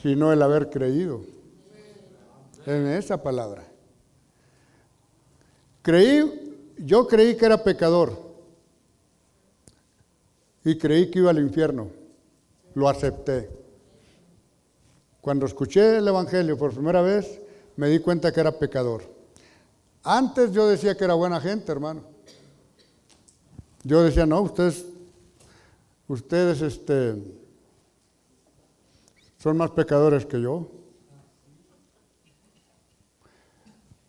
[0.01, 1.21] Sino el haber creído
[2.65, 3.63] en esa palabra.
[5.81, 8.17] Creí, yo creí que era pecador
[10.63, 11.89] y creí que iba al infierno.
[12.73, 13.49] Lo acepté.
[15.21, 17.42] Cuando escuché el Evangelio por primera vez,
[17.75, 19.03] me di cuenta que era pecador.
[20.03, 22.03] Antes yo decía que era buena gente, hermano.
[23.83, 24.86] Yo decía, no, ustedes,
[26.07, 27.15] ustedes este,
[29.39, 30.69] son más pecadores que yo.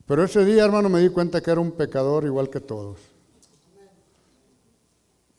[0.06, 2.98] Pero ese día, hermano, me di cuenta que era un pecador igual que todos.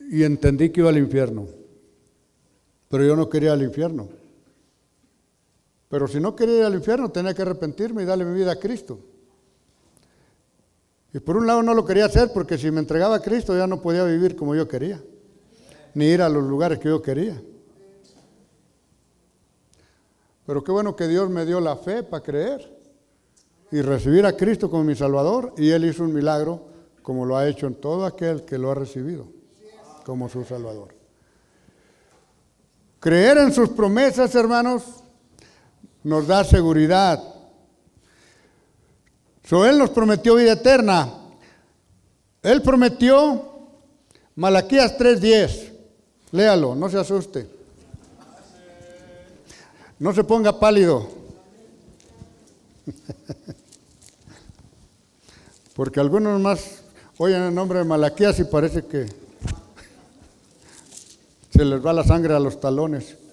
[0.00, 1.46] Y entendí que iba al infierno.
[2.88, 4.08] Pero yo no quería al infierno.
[5.88, 8.56] Pero si no quería ir al infierno, tenía que arrepentirme y darle mi vida a
[8.56, 8.98] Cristo.
[11.12, 13.66] Y por un lado no lo quería hacer porque si me entregaba a Cristo ya
[13.66, 15.02] no podía vivir como yo quería,
[15.94, 17.40] ni ir a los lugares que yo quería.
[20.44, 22.70] Pero qué bueno que Dios me dio la fe para creer
[23.70, 26.66] y recibir a Cristo como mi Salvador y Él hizo un milagro
[27.02, 29.26] como lo ha hecho en todo aquel que lo ha recibido
[30.04, 30.94] como su Salvador.
[33.00, 34.82] Creer en sus promesas, hermanos,
[36.06, 37.20] nos da seguridad.
[39.42, 41.12] So, él nos prometió vida eterna.
[42.44, 43.66] Él prometió
[44.36, 45.72] Malaquías 3:10.
[46.30, 47.48] Léalo, no se asuste.
[49.98, 51.08] No se ponga pálido.
[55.74, 56.82] Porque algunos más
[57.18, 59.06] oyen el nombre de Malaquías y parece que
[61.50, 63.25] se les va la sangre a los talones.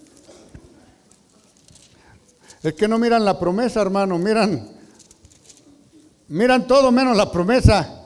[2.63, 4.69] Es que no miran la promesa, hermano, miran,
[6.29, 8.03] miran todo menos la promesa.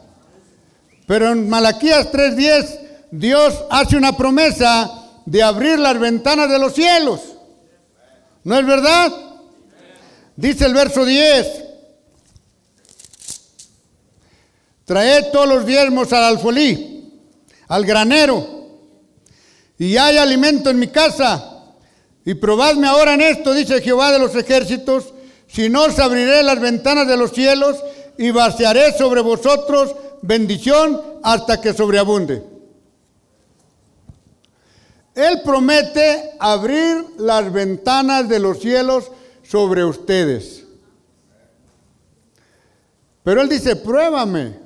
[1.05, 2.79] Pero en Malaquías 3:10
[3.11, 4.89] Dios hace una promesa
[5.25, 7.21] de abrir las ventanas de los cielos.
[8.43, 9.13] ¿No es verdad?
[10.35, 11.65] Dice el verso 10.
[14.85, 17.13] Traed todos los diezmos al alfolí,
[17.67, 18.69] al granero,
[19.77, 21.56] y hay alimento en mi casa.
[22.27, 25.13] Y probadme ahora en esto, dice Jehová de los ejércitos,
[25.47, 27.81] si no os abriré las ventanas de los cielos
[28.17, 32.43] y vaciaré sobre vosotros bendición hasta que sobreabunde.
[35.15, 39.09] Él promete abrir las ventanas de los cielos
[39.41, 40.65] sobre ustedes.
[43.23, 44.59] Pero Él dice, pruébame,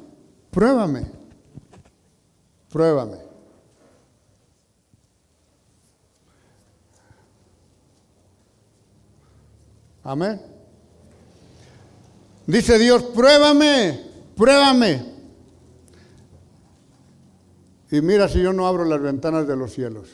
[0.50, 1.06] pruébame,
[2.72, 3.31] pruébame.
[10.12, 10.42] Amén.
[12.46, 13.98] Dice Dios, pruébame,
[14.36, 15.06] pruébame.
[17.90, 20.10] Y mira si yo no abro las ventanas de los cielos.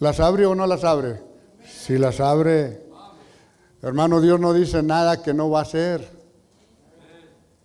[0.00, 1.22] ¿Las abre o no las abre?
[1.64, 2.82] Si las abre,
[3.82, 6.10] hermano, Dios no dice nada que no va a hacer.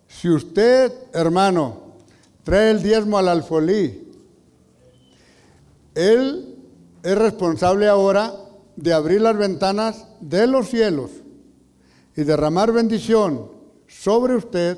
[0.08, 1.96] Si usted, hermano,
[2.44, 4.08] trae el diezmo al alfolí,
[5.96, 6.60] Él
[7.02, 8.41] es responsable ahora
[8.82, 11.12] de abrir las ventanas de los cielos
[12.16, 13.52] y derramar bendición
[13.88, 14.78] sobre usted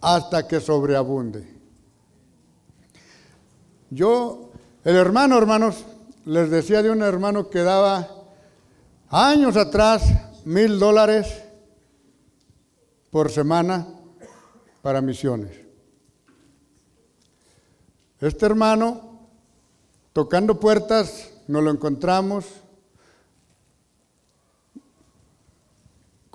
[0.00, 1.46] hasta que sobreabunde.
[3.90, 4.50] Yo,
[4.82, 5.84] el hermano, hermanos,
[6.24, 8.08] les decía de un hermano que daba
[9.10, 10.02] años atrás
[10.44, 11.42] mil dólares
[13.10, 13.86] por semana
[14.80, 15.52] para misiones.
[18.20, 19.20] Este hermano,
[20.14, 22.46] tocando puertas, nos lo encontramos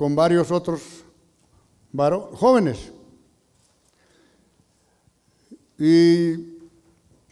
[0.01, 0.81] con varios otros
[2.33, 2.91] jóvenes.
[5.77, 6.31] Y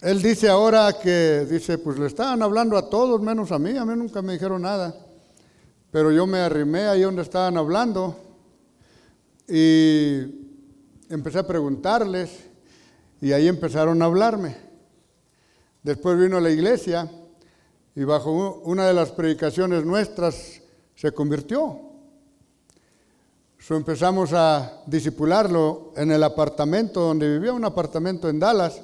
[0.02, 3.84] él dice ahora que, dice, pues le estaban hablando a todos menos a mí, a
[3.86, 4.96] mí nunca me dijeron nada.
[5.90, 8.16] Pero yo me arrimé ahí donde estaban hablando
[9.48, 10.20] y
[11.10, 12.30] empecé a preguntarles
[13.20, 14.56] y ahí empezaron a hablarme.
[15.82, 17.10] Después vino a la iglesia
[17.96, 20.62] y bajo una de las predicaciones nuestras
[20.94, 21.89] se convirtió.
[23.60, 28.82] So empezamos a disipularlo en el apartamento donde vivía, un apartamento en Dallas.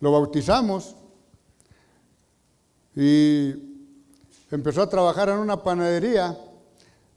[0.00, 0.94] Lo bautizamos
[2.94, 3.54] y
[4.50, 6.36] empezó a trabajar en una panadería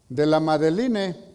[0.08, 1.34] de la Madeline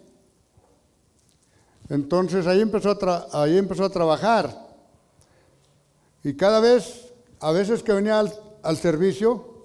[1.89, 4.67] entonces ahí empezó, a ahí empezó a trabajar.
[6.23, 9.63] Y cada vez, a veces que venía al, servicio,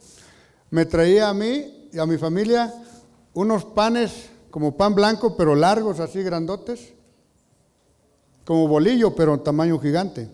[0.71, 2.73] me traía a mí y a mi familia
[3.35, 6.95] unos panes como pan blanco, pero largos, así grandotes,
[8.45, 10.31] como bolillo, pero tamaño gigante.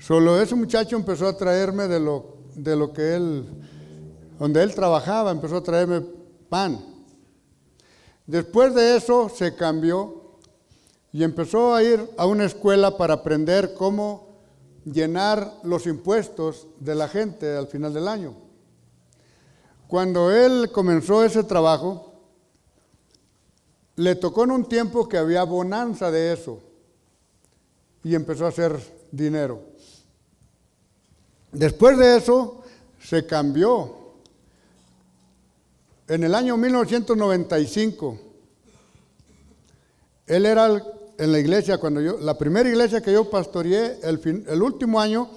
[0.00, 3.46] Solo ese muchacho empezó a traerme de lo, de lo que él,
[4.36, 6.02] donde él trabajaba, empezó a traerme
[6.48, 6.84] pan.
[8.26, 10.40] Después de eso se cambió
[11.12, 14.40] y empezó a ir a una escuela para aprender cómo
[14.84, 18.34] llenar los impuestos de la gente al final del año.
[19.92, 22.14] Cuando él comenzó ese trabajo,
[23.96, 26.60] le tocó en un tiempo que había bonanza de eso
[28.02, 28.74] y empezó a hacer
[29.10, 29.60] dinero.
[31.52, 32.62] Después de eso
[33.02, 34.14] se cambió
[36.08, 38.18] en el año 1995,
[40.26, 40.68] él era
[41.18, 45.28] en la iglesia, cuando yo, la primera iglesia que yo pastoreé, el, el último año,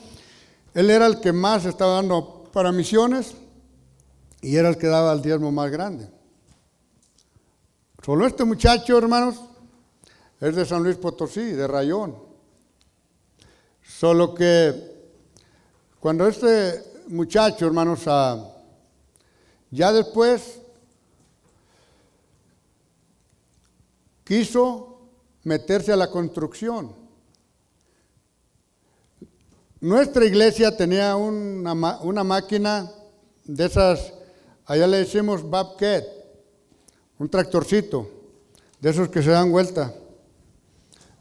[0.74, 3.36] él era el que más estaba dando para misiones
[4.46, 6.08] y era el que daba el diezmo más grande.
[8.04, 9.42] Solo este muchacho, hermanos,
[10.40, 12.16] es de San Luis Potosí, de Rayón.
[13.82, 14.94] Solo que
[16.00, 18.52] cuando este muchacho, hermanos, ah,
[19.72, 20.60] ya después
[24.24, 25.10] quiso
[25.42, 26.94] meterse a la construcción.
[29.82, 31.74] Nuestra iglesia tenía una,
[32.24, 32.92] máquina
[33.44, 34.14] de esas,
[34.66, 36.04] allá le decimos Babcat,
[37.20, 38.10] un tractorcito,
[38.80, 39.94] de esos que se dan vuelta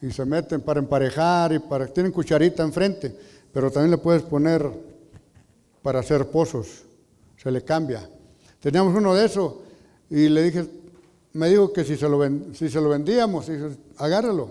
[0.02, 3.16] y se meten para emparejar y para tienen cucharita enfrente,
[3.52, 4.68] pero también le puedes poner
[5.83, 6.83] para hacer pozos,
[7.37, 8.09] se le cambia.
[8.61, 9.54] Teníamos uno de esos
[10.11, 10.66] y le dije,
[11.33, 12.20] me dijo que si se lo,
[12.54, 13.46] se vendíamos,
[13.96, 14.50] agárralo.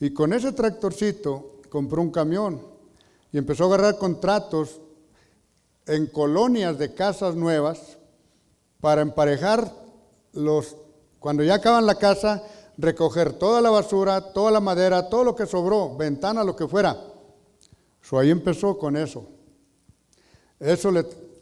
[0.00, 2.60] Y con ese tractorcito compró un camión
[3.32, 4.80] y empezó a agarrar contratos
[5.86, 7.98] en colonias de casas nuevas
[8.80, 9.72] para emparejar
[10.32, 10.76] los,
[11.18, 12.42] cuando ya acaban la casa,
[12.78, 16.96] recoger toda la basura, toda la madera, todo lo que sobró, ventana, lo que fuera.
[18.00, 19.28] So, ahí empezó con eso.
[20.58, 20.92] Eso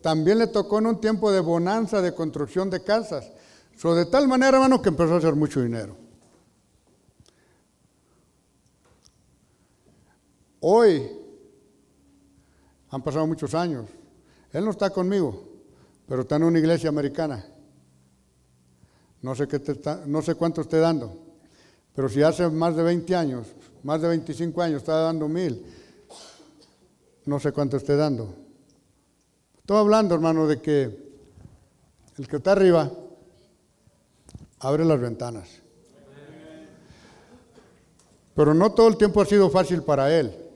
[0.02, 3.30] también le tocó en un tiempo de bonanza de construcción de casas
[3.88, 5.96] de tal manera, hermano, que empezó a hacer mucho dinero.
[10.60, 11.10] Hoy,
[12.90, 13.86] han pasado muchos años,
[14.52, 15.44] él no está conmigo,
[16.06, 17.46] pero está en una iglesia americana.
[19.22, 19.60] No sé, qué
[20.06, 21.16] no sé cuánto esté dando,
[21.94, 23.46] pero si hace más de 20 años,
[23.82, 25.64] más de 25 años, está dando mil,
[27.26, 28.34] no sé cuánto esté dando.
[29.58, 31.10] Estoy hablando, hermano, de que
[32.16, 32.90] el que está arriba
[34.58, 35.48] abre las ventanas.
[38.34, 40.49] Pero no todo el tiempo ha sido fácil para él.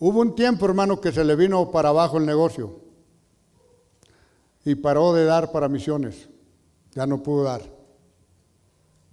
[0.00, 2.86] Hubo un tiempo, hermano, que se le vino para abajo el negocio.
[4.64, 6.28] y paró de dar para misiones.
[6.92, 7.62] Ya no pudo dar.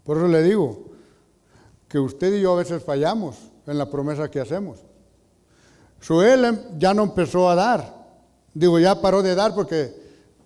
[0.03, 0.91] Por eso le digo
[1.87, 4.79] que usted y yo a veces fallamos en la promesa que hacemos.
[6.01, 8.05] Su él ya no empezó a dar.
[8.53, 9.95] Digo, ya paró de dar porque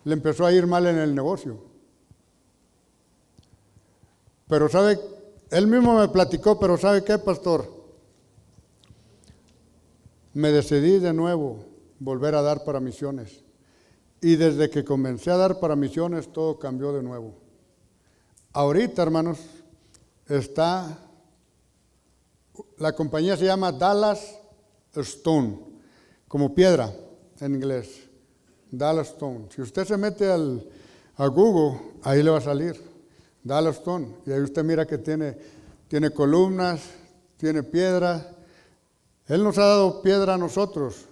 [0.03, 1.59] le empezó a ir mal en el negocio.
[4.47, 4.99] Pero sabe,
[5.49, 7.78] él mismo me platicó, pero ¿sabe qué, pastor?
[10.33, 11.65] Me decidí de nuevo
[11.99, 13.43] volver a dar para misiones.
[14.21, 17.35] Y desde que comencé a dar para misiones, todo cambió de nuevo.
[18.51, 19.39] Ahorita, hermanos,
[20.27, 20.97] está,
[22.77, 24.39] la compañía se llama Dallas
[24.95, 25.59] Stone,
[26.27, 26.93] como piedra
[27.39, 28.09] en inglés.
[28.71, 29.47] Dallas Stone.
[29.49, 30.67] Si usted se mete al,
[31.15, 32.79] a Google, ahí le va a salir.
[33.43, 34.07] Dallas Stone.
[34.25, 35.37] Y ahí usted mira que tiene,
[35.87, 36.81] tiene columnas,
[37.37, 38.35] tiene piedra.
[39.29, 41.05] Él nos ha dado piedra a nosotros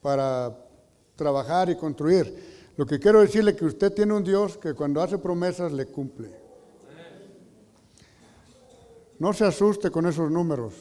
[0.00, 0.56] para
[1.16, 2.72] trabajar y construir.
[2.78, 5.84] Lo que quiero decirle es que usted tiene un Dios que cuando hace promesas le
[5.84, 6.30] cumple.
[9.18, 10.74] No se asuste con esos números.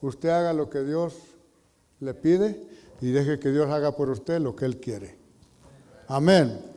[0.00, 1.14] Usted haga lo que Dios
[2.00, 2.68] le pide
[3.00, 5.16] y deje que Dios haga por usted lo que Él quiere.
[6.08, 6.73] Amén.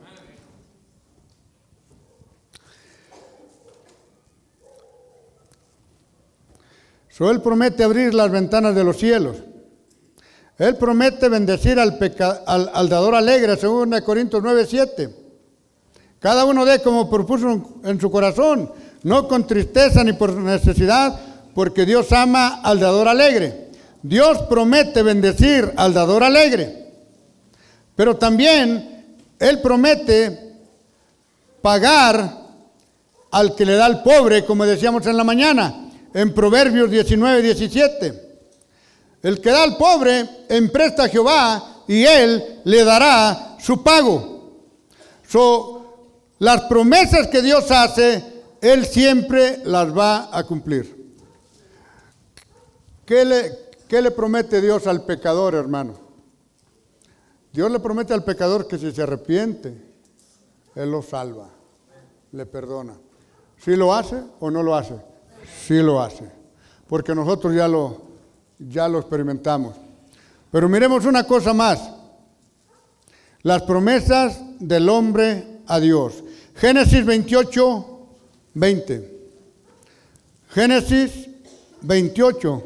[7.18, 9.38] So, él promete abrir las ventanas de los cielos.
[10.56, 11.98] Él promete bendecir al,
[12.46, 15.16] al, dador alegre, según Corintios 9, 7.
[16.20, 18.70] Cada uno de como propuso en su corazón,
[19.02, 21.18] no con tristeza ni por necesidad,
[21.56, 23.70] porque Dios ama al dador alegre.
[24.00, 26.92] Dios promete bendecir al dador alegre,
[27.96, 30.54] pero también Él promete
[31.62, 32.32] pagar
[33.32, 38.28] al que le da al pobre, como decíamos en la mañana, en Proverbios 19, 17.
[39.22, 44.36] El que da al pobre empresta a Jehová y Él le dará su pago.
[46.38, 48.22] las promesas que Dios hace,
[48.60, 50.96] Él siempre las va a cumplir.
[53.04, 55.94] ¿Qué le, ¿Qué le promete Dios al pecador, hermano?
[57.52, 59.82] Dios le promete al pecador que si se arrepiente,
[60.74, 61.48] Él lo salva,
[62.32, 62.94] le perdona.
[63.56, 65.07] ¿Sí lo hace o no lo hace?
[65.68, 66.24] Sí lo hace,
[66.88, 68.00] porque nosotros ya lo,
[68.58, 69.76] ya lo experimentamos.
[70.50, 71.90] Pero miremos una cosa más,
[73.42, 76.24] las promesas del hombre a Dios.
[76.54, 78.06] Génesis 28,
[78.54, 79.18] 20.
[80.48, 81.28] Génesis
[81.82, 82.62] 28,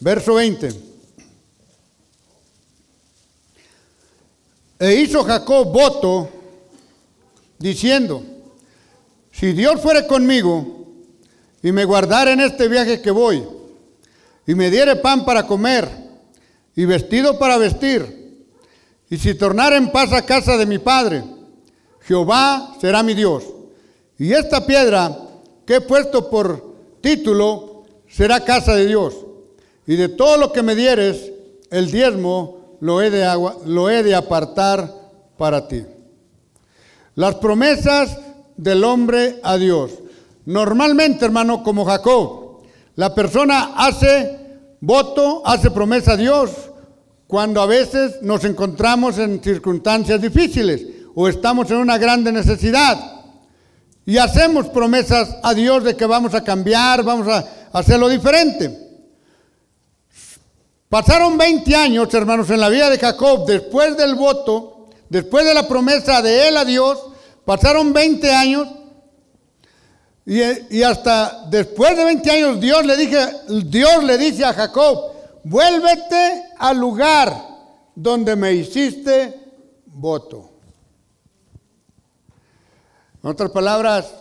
[0.00, 0.68] Verso 20.
[4.80, 6.43] E hizo Jacob voto
[7.58, 8.22] diciendo,
[9.30, 10.86] si Dios fuere conmigo
[11.62, 13.42] y me guardara en este viaje que voy,
[14.46, 15.88] y me diere pan para comer
[16.76, 18.24] y vestido para vestir,
[19.08, 21.22] y si tornara en paz a casa de mi padre,
[22.00, 23.44] Jehová será mi Dios.
[24.18, 25.16] Y esta piedra
[25.66, 29.14] que he puesto por título será casa de Dios.
[29.86, 31.32] Y de todo lo que me dieres,
[31.70, 33.24] el diezmo lo he de,
[33.66, 34.92] lo he de apartar
[35.36, 35.84] para ti.
[37.14, 38.18] Las promesas
[38.56, 39.92] del hombre a Dios.
[40.46, 42.62] Normalmente, hermano, como Jacob,
[42.96, 44.40] la persona hace
[44.80, 46.50] voto, hace promesa a Dios
[47.26, 50.84] cuando a veces nos encontramos en circunstancias difíciles
[51.14, 52.98] o estamos en una grande necesidad.
[54.06, 58.84] Y hacemos promesas a Dios de que vamos a cambiar, vamos a hacerlo diferente.
[60.88, 64.73] Pasaron 20 años, hermanos, en la vida de Jacob, después del voto,
[65.14, 67.00] después de la promesa de él a Dios,
[67.44, 68.68] pasaron 20 años
[70.26, 72.96] y, hasta después de 20 años Dios le,
[73.64, 75.12] Dios le dice a Jacob,
[75.44, 77.32] vuélvete al lugar
[77.94, 79.52] donde me hiciste
[79.86, 80.50] voto.
[83.22, 84.12] En otras palabras,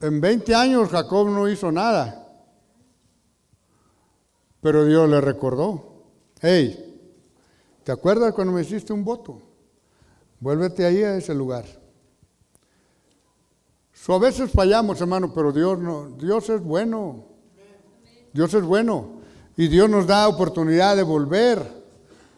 [0.00, 2.26] en 20 años Jacob no hizo nada.
[4.62, 6.04] Pero Dios le recordó,
[6.40, 6.85] hey,
[7.86, 9.40] ¿te acuerdas cuando me hiciste un voto?
[10.40, 11.64] Vuélvete ahí a ese lugar.
[14.08, 17.26] a veces fallamos, hermano, pero Dios no, Dios es bueno.
[18.32, 19.20] Dios es bueno.
[19.56, 21.62] Y Dios nos da oportunidad de volver,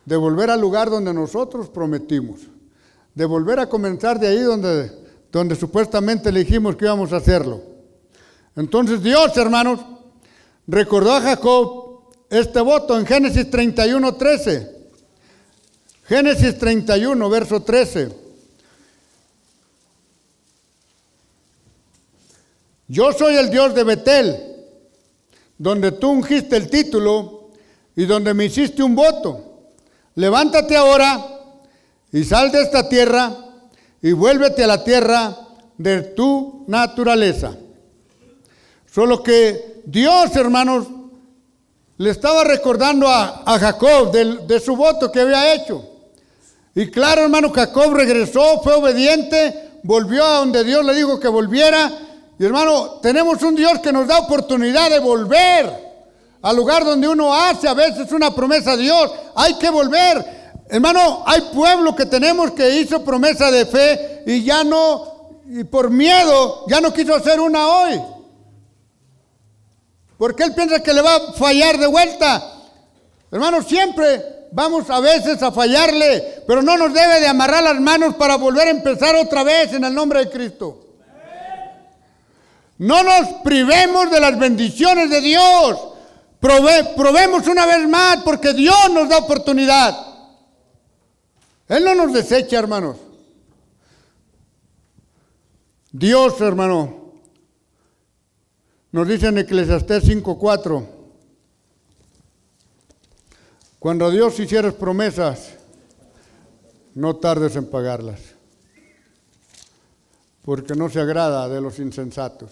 [0.05, 2.41] de volver al lugar donde nosotros prometimos,
[3.15, 4.93] de volver a comenzar de ahí donde,
[5.33, 7.63] donde supuestamente le dijimos que íbamos a hacerlo.
[8.55, 9.81] Entonces Dios, hermanos,
[10.67, 14.78] recordó a Jacob este voto en Génesis 31, 13.
[16.09, 18.09] Génesis 31, verso 13.
[22.89, 24.57] Yo soy el Dios de Betel,
[25.59, 27.51] donde tú ungiste el título
[27.95, 29.69] y donde me hiciste un voto.
[30.15, 31.23] Levántate ahora
[32.11, 33.37] y sal de esta tierra
[34.01, 35.37] y vuélvete a la tierra
[35.77, 37.55] de tu naturaleza.
[38.91, 40.87] Solo que Dios, hermanos,
[41.99, 45.98] le estaba recordando a, Jacob de, su voto que había hecho.
[46.79, 51.91] Y claro, hermano, Jacob regresó, fue obediente, volvió a donde Dios le dijo que volviera.
[52.39, 55.77] Y hermano, tenemos un Dios que nos da oportunidad de volver
[56.41, 59.11] al lugar donde uno hace a veces una promesa a Dios.
[59.35, 60.25] Hay que volver.
[60.69, 65.91] Hermano, hay pueblo que tenemos que hizo promesa de fe y ya no, y por
[65.91, 68.01] miedo, ya no quiso hacer una hoy.
[70.17, 72.41] Porque él piensa que le va a fallar de vuelta.
[73.33, 78.15] Hermano, siempre vamos a veces a fallarle, pero no nos debe de amarrar las manos
[78.15, 80.85] para volver a empezar otra vez en el nombre de Cristo.
[82.79, 85.79] No nos privemos de las bendiciones de Dios
[86.41, 89.97] probemos una vez más porque Dios nos da oportunidad.
[91.69, 92.97] Él no nos desecha, hermanos.
[95.91, 97.13] Dios, hermano,
[98.93, 100.87] nos dice en Eclesiastés 5:4,
[103.79, 105.51] cuando Dios hicieras promesas,
[106.95, 108.21] no tardes en pagarlas,
[110.45, 112.51] porque no se agrada de los insensatos.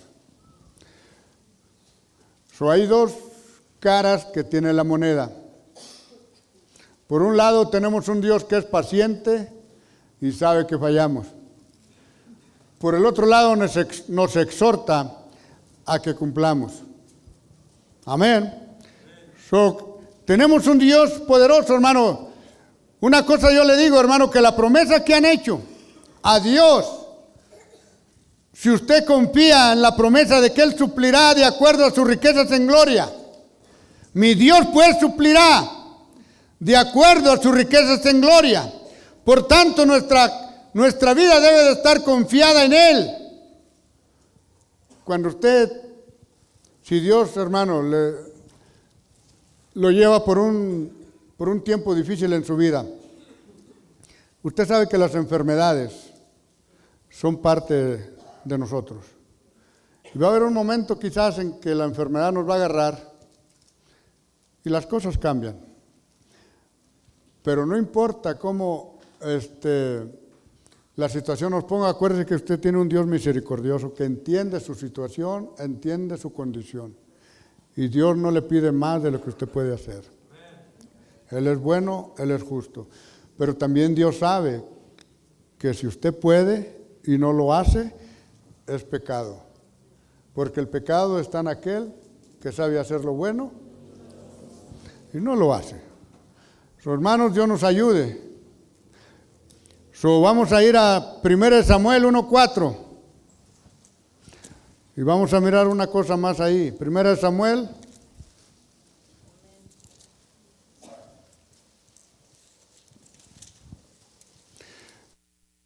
[2.57, 3.13] So, hay dos
[3.81, 5.31] caras que tiene la moneda.
[7.07, 9.53] Por un lado tenemos un Dios que es paciente
[10.21, 11.27] y sabe que fallamos.
[12.79, 15.19] Por el otro lado nos, exhorta
[15.85, 16.83] a que cumplamos.
[18.05, 18.79] Amén.
[20.27, 22.29] Tenemos un Dios poderoso, hermano.
[23.01, 25.61] Una cosa yo le digo, hermano, que la promesa que han hecho
[26.23, 26.85] a Dios,
[28.53, 32.51] si usted confía en la promesa de que Él suplirá de acuerdo a sus riquezas
[32.51, 33.09] en gloria,
[34.15, 35.71] mi Dios pues suplirá
[36.59, 38.73] de acuerdo a sus riquezas en gloria.
[39.25, 43.11] Por tanto, nuestra, nuestra vida debe de estar confiada en Él.
[45.05, 45.71] Cuando usted,
[46.83, 48.36] si Dios, hermano, le,
[49.77, 50.91] lo lleva por un,
[51.37, 52.87] por un tiempo difícil en su vida,
[54.43, 56.13] usted sabe que las enfermedades
[57.11, 58.15] son parte
[58.45, 59.05] de nosotros.
[60.15, 63.13] Y va a haber un momento quizás en que la enfermedad nos va a agarrar
[64.65, 65.61] y las cosas cambian.
[67.43, 70.11] Pero no importa cómo este,
[70.95, 75.51] la situación nos ponga, acuérdese que usted tiene un Dios misericordioso que entiende su situación,
[75.59, 77.06] entiende su condición.
[77.77, 80.03] Y Dios no le pide más de lo que usted puede hacer.
[81.31, 82.89] Él es bueno, Él es justo.
[83.37, 84.65] Pero también Dios sabe
[85.59, 87.95] que si usted puede y no lo hace,
[88.67, 89.43] es pecado.
[90.33, 91.93] Porque el pecado está en aquel
[92.41, 93.53] que sabe hacer lo bueno
[95.13, 95.77] y no lo hace.
[96.83, 98.23] So, hermanos, Dios nos ayude.
[99.93, 102.86] So, vamos a ir a 1 Samuel 1.4.
[104.99, 106.75] Y vamos a mirar una cosa más ahí.
[106.81, 107.69] 1 Samuel.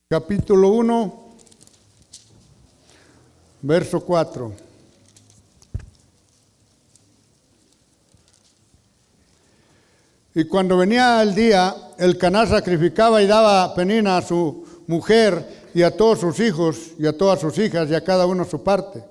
[0.09, 1.21] Capítulo 1,
[3.63, 4.53] verso 4.
[10.35, 15.83] Y cuando venía el día, el Caná sacrificaba y daba penina a su mujer y
[15.83, 19.10] a todos sus hijos y a todas sus hijas y a cada uno su parte.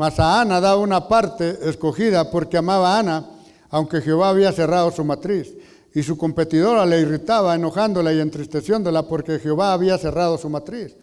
[0.00, 3.30] Mas a Ana daba una parte escogida porque amaba a Ana,
[3.68, 5.52] aunque Jehová había cerrado su matriz.
[5.94, 10.96] Y su competidora le irritaba, enojándola y entristeciéndola porque Jehová había cerrado su matriz.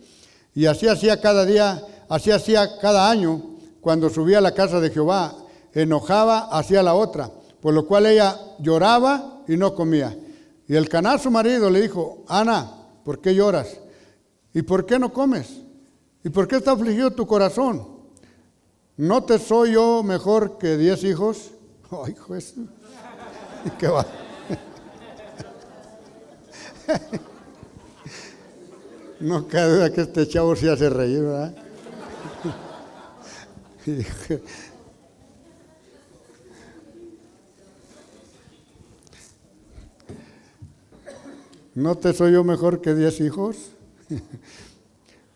[0.55, 1.79] Y así hacía cada día,
[2.09, 3.39] así hacía cada año,
[3.81, 5.35] cuando subía a la casa de Jehová,
[5.73, 7.29] enojaba hacia la otra,
[7.61, 10.17] por lo cual ella lloraba y no comía.
[10.67, 12.71] Y el caná, su marido, le dijo, Ana,
[13.05, 13.77] ¿por qué lloras?
[14.55, 15.49] ¿Y por qué no comes?
[16.23, 17.96] ¿Y por qué está afligido tu corazón?
[18.97, 21.51] ¿No te soy yo mejor que diez hijos?
[21.91, 22.55] Ay, juez.
[23.79, 24.05] ¿Qué va?
[29.19, 31.55] No cabe duda que este chavo se hace reír, ¿verdad?
[41.73, 43.57] ¿No te soy yo mejor que diez hijos?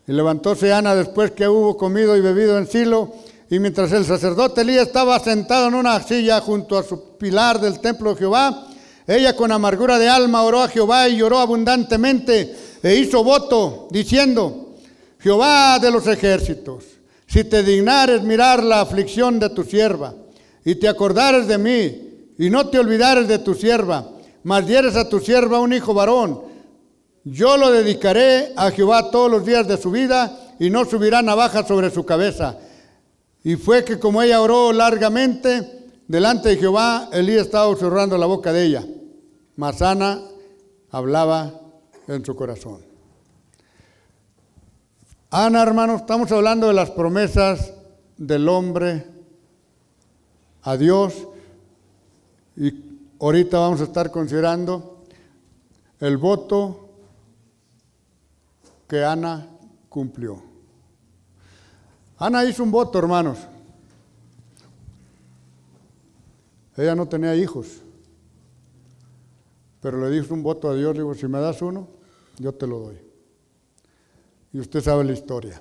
[0.06, 3.12] y levantóse Ana después que hubo comido y bebido en Silo,
[3.52, 7.80] y mientras el sacerdote Elías estaba sentado en una silla junto a su pilar del
[7.80, 8.66] templo de Jehová,
[9.06, 14.76] ella con amargura de alma oró a Jehová y lloró abundantemente e hizo voto diciendo,
[15.18, 16.84] Jehová de los ejércitos,
[17.26, 20.14] si te dignares mirar la aflicción de tu sierva
[20.64, 24.12] y te acordares de mí y no te olvidares de tu sierva,
[24.44, 26.40] mas dieres a tu sierva un hijo varón.
[27.22, 31.66] Yo lo dedicaré a Jehová todos los días de su vida y no subirá navaja
[31.66, 32.56] sobre su cabeza.
[33.44, 38.52] Y fue que como ella oró largamente delante de Jehová, Elías estaba cerrando la boca
[38.52, 38.86] de ella.
[39.56, 40.20] Mas Ana
[40.90, 41.60] hablaba
[42.06, 42.80] en su corazón.
[45.30, 47.72] Ana, hermanos, estamos hablando de las promesas
[48.16, 49.06] del hombre
[50.62, 51.26] a Dios
[52.56, 52.72] y
[53.18, 55.04] ahorita vamos a estar considerando
[56.00, 56.90] el voto
[58.86, 59.48] que Ana
[59.88, 60.51] cumplió.
[62.22, 63.36] Ana hizo un voto, hermanos.
[66.76, 67.82] Ella no tenía hijos,
[69.80, 71.88] pero le dijo un voto a Dios, le digo, si me das uno,
[72.38, 72.96] yo te lo doy.
[74.52, 75.60] Y usted sabe la historia.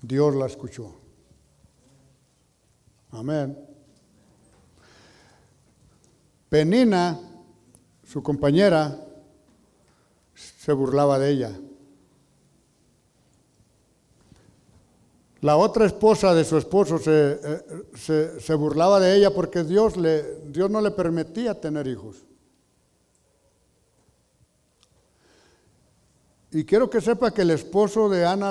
[0.00, 0.94] Dios la escuchó.
[3.10, 3.54] Amén.
[6.48, 7.20] Penina,
[8.02, 8.98] su compañera,
[10.34, 11.60] se burlaba de ella.
[15.46, 17.62] La otra esposa de su esposo eh,
[17.94, 22.24] se, se, burlaba de ella porque Dios, le, Dios no le permitía tener hijos.
[26.50, 28.50] Y quiero que sepa que el esposo de Ana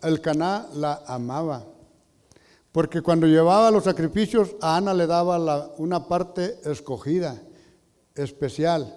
[0.00, 1.66] el Caná la amaba.
[2.72, 7.38] Porque cuando llevaba los sacrificios, a Ana le daba una parte escogida,
[8.14, 8.96] especial.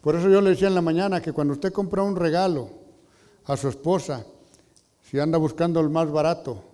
[0.00, 2.68] Por eso yo le decía en la mañana que cuando usted compra un regalo
[3.46, 4.24] a su esposa,
[5.04, 6.64] si anda buscando el más barato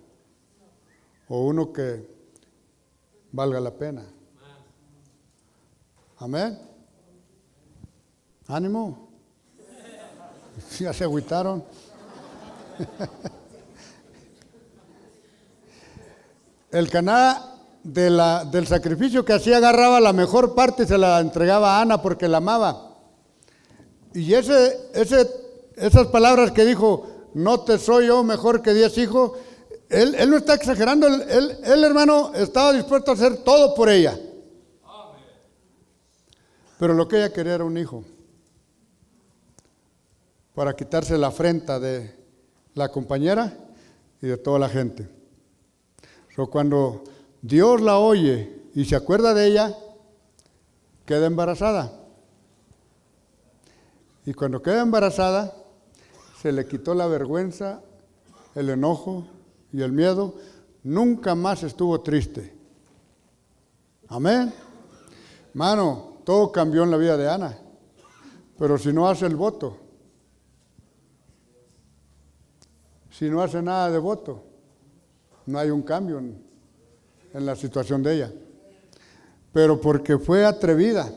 [1.27, 2.07] o uno que
[3.31, 4.03] valga la pena.
[6.17, 6.59] Amén.
[8.47, 9.09] Ánimo.
[10.79, 11.63] Ya se agüitaron.
[16.71, 17.51] El caná
[17.83, 22.27] del sacrificio que hacía agarraba la mejor parte y se la entregaba a Ana porque
[22.27, 22.95] la amaba.
[24.13, 25.27] Y ese, ese,
[25.75, 29.33] esas palabras que dijo, no te soy yo mejor que diez hijos,
[29.89, 34.17] él, él no está exagerando, él, él, hermano estaba dispuesto a hacer todo por ella.
[36.79, 38.03] Pero lo que ella quería era un hijo
[40.55, 42.15] para quitarse la afrenta de
[42.73, 43.53] la compañera
[44.21, 45.07] y de toda la gente.
[46.35, 47.03] So, cuando
[47.41, 49.75] Dios la oye y se acuerda de ella,
[51.05, 51.91] queda embarazada.
[54.25, 55.53] Y cuando queda embarazada,
[56.41, 57.81] se le quitó la vergüenza,
[58.55, 59.27] el enojo
[59.71, 60.33] y el miedo.
[60.83, 62.51] Nunca más estuvo triste.
[64.07, 64.51] Amén.
[65.53, 67.57] Mano, todo cambió en la vida de Ana.
[68.57, 69.77] Pero si no hace el voto,
[73.11, 74.43] si no hace nada de voto,
[75.45, 76.43] no hay un cambio en,
[77.33, 78.33] en la situación de ella.
[79.53, 81.13] Pero porque fue atrevida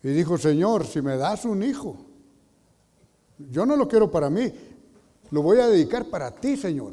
[0.00, 2.03] y dijo, Señor, si me das un hijo,
[3.38, 4.52] yo no lo quiero para mí,
[5.30, 6.92] lo voy a dedicar para ti, Señor.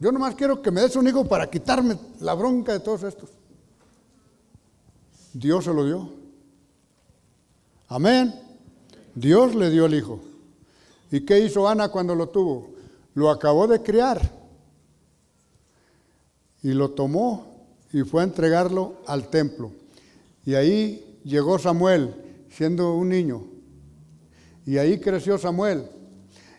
[0.00, 3.30] Yo nomás quiero que me des un hijo para quitarme la bronca de todos estos.
[5.32, 6.10] Dios se lo dio.
[7.88, 8.34] Amén.
[9.14, 10.20] Dios le dio el hijo.
[11.10, 12.70] ¿Y qué hizo Ana cuando lo tuvo?
[13.14, 14.20] Lo acabó de criar
[16.62, 19.72] y lo tomó y fue a entregarlo al templo.
[20.44, 22.14] Y ahí llegó Samuel,
[22.50, 23.42] siendo un niño.
[24.68, 25.88] Y ahí creció Samuel.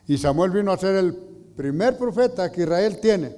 [0.07, 1.13] Y Samuel vino a ser el
[1.55, 3.35] primer profeta que Israel tiene.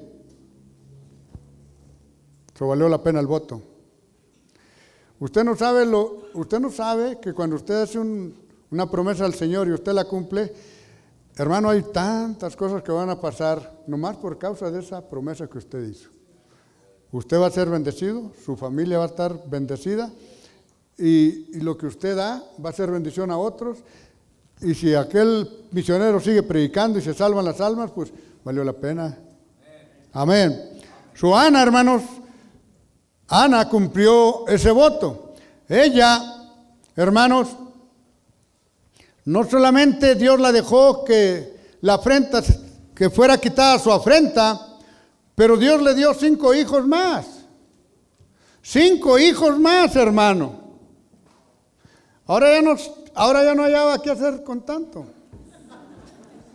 [2.55, 3.61] Eso valió la pena el voto.
[5.19, 9.67] Usted no sabe lo, usted no sabe que cuando usted hace una promesa al Señor
[9.67, 10.53] y usted la cumple,
[11.36, 15.57] hermano, hay tantas cosas que van a pasar nomás por causa de esa promesa que
[15.57, 16.11] usted hizo.
[17.11, 20.09] Usted va a ser bendecido, su familia va a estar bendecida
[20.97, 23.80] y, lo que usted da va a ser bendición a otros.
[24.62, 28.12] Y si aquel misionero sigue predicando y se salvan las almas, pues
[28.43, 29.18] valió la pena.
[30.14, 30.80] Amén.
[31.14, 32.03] Su Ana, hermanos,
[33.28, 35.34] Ana cumplió ese voto.
[35.68, 36.22] Ella,
[36.95, 37.47] hermanos,
[39.26, 42.43] no solamente Dios la dejó que la afrenta,
[42.93, 44.78] que fuera quitada su afrenta,
[45.34, 47.26] pero Dios le dio cinco hijos más.
[48.62, 50.59] Cinco hijos más, hermano.
[52.28, 52.76] Ahora ya no,
[53.14, 55.05] ahora ya no hallaba qué hacer con tanto.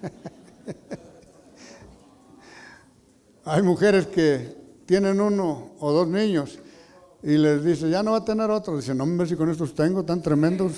[3.44, 6.58] Hay mujeres que tienen uno o dos niños
[7.22, 8.76] y les dice, ya no va a tener otro.
[8.76, 10.72] Dice, no, hombre, si con estos tengo tan tremendos.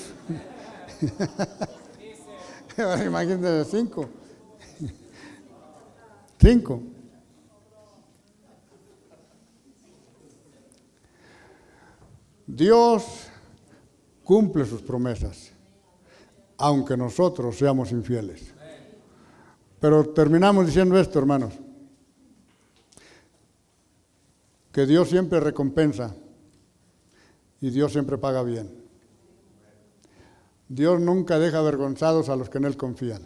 [3.06, 4.08] Imagínense cinco.
[6.40, 6.82] cinco.
[12.46, 13.04] Dios
[14.24, 15.47] cumple sus promesas,
[16.58, 18.52] aunque nosotros seamos infieles.
[19.80, 21.54] Pero terminamos diciendo esto, hermanos,
[24.72, 26.14] que Dios siempre recompensa
[27.60, 28.70] y Dios siempre paga bien.
[30.68, 33.22] Dios nunca deja avergonzados a los que en Él confían.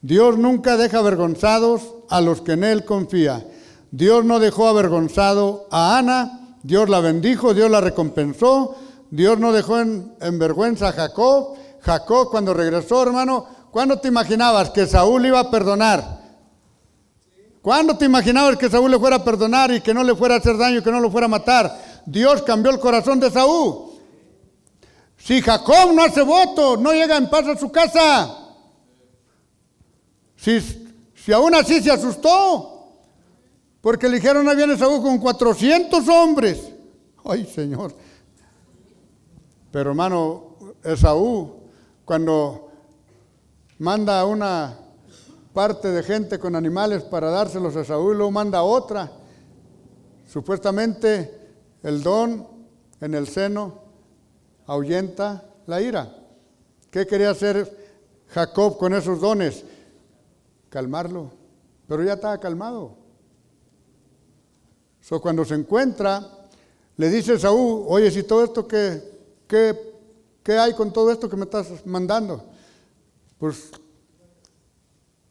[0.00, 3.44] Dios nunca deja avergonzados a los que en Él confían.
[3.90, 8.76] Dios no dejó avergonzado a Ana, Dios la bendijo, Dios la recompensó,
[9.10, 11.54] Dios no dejó en, vergüenza a Jacob.
[11.84, 16.22] Jacob cuando regresó, hermano, ¿cuándo te imaginabas que Saúl iba a perdonar?
[17.60, 20.38] ¿Cuándo te imaginabas que Saúl le fuera a perdonar y que no le fuera a
[20.38, 22.02] hacer daño y que no lo fuera a matar?
[22.06, 23.92] Dios cambió el corazón de Saúl.
[25.18, 28.34] Si Jacob no hace voto, no llega en paz a su casa.
[30.36, 30.60] Si,
[31.14, 32.92] si aún así se asustó,
[33.80, 36.60] porque le dijeron, ahí viene Saúl con 400 hombres.
[37.24, 37.94] Ay, Señor.
[39.70, 41.63] Pero hermano, Esaú,
[42.04, 42.70] cuando
[43.78, 44.78] manda a una
[45.52, 49.10] parte de gente con animales para dárselos a Saúl, luego manda otra.
[50.26, 51.30] Supuestamente
[51.82, 52.46] el don
[53.00, 53.80] en el seno
[54.66, 56.14] ahuyenta la ira.
[56.90, 59.64] ¿Qué quería hacer Jacob con esos dones?
[60.68, 61.30] Calmarlo.
[61.86, 62.96] Pero ya estaba calmado.
[65.00, 66.26] So, cuando se encuentra,
[66.96, 69.93] le dice Saúl, oye, si todo esto que,
[70.44, 72.44] ¿qué hay con todo esto que me estás mandando?
[73.38, 73.72] Pues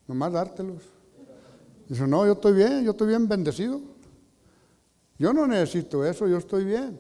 [0.05, 0.83] nomás dártelos.
[1.87, 3.79] Dice, no, yo estoy bien, yo estoy bien bendecido.
[5.17, 6.99] Yo no necesito eso, yo estoy bien.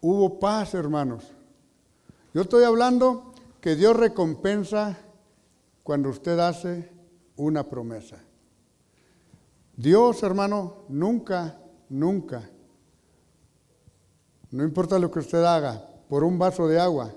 [0.00, 1.24] Hubo paz, hermanos.
[2.32, 4.96] Yo estoy hablando que Dios recompensa
[5.82, 6.90] cuando usted hace
[7.36, 8.16] una promesa.
[9.76, 11.58] Dios, hermano, nunca,
[11.88, 12.48] nunca,
[14.50, 17.12] no importa lo que usted haga, por un vaso de agua,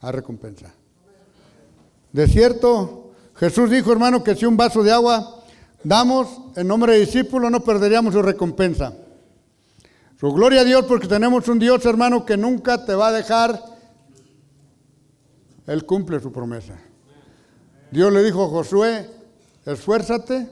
[0.00, 0.72] a recompensa.
[2.12, 5.44] De cierto, Jesús dijo, hermano, que si un vaso de agua
[5.84, 8.94] damos en nombre de discípulo, no perderíamos su recompensa.
[10.18, 13.60] Su gloria a Dios porque tenemos un Dios, hermano, que nunca te va a dejar.
[15.66, 16.78] Él cumple su promesa.
[17.90, 19.10] Dios le dijo a Josué,
[19.66, 20.48] esfuérzate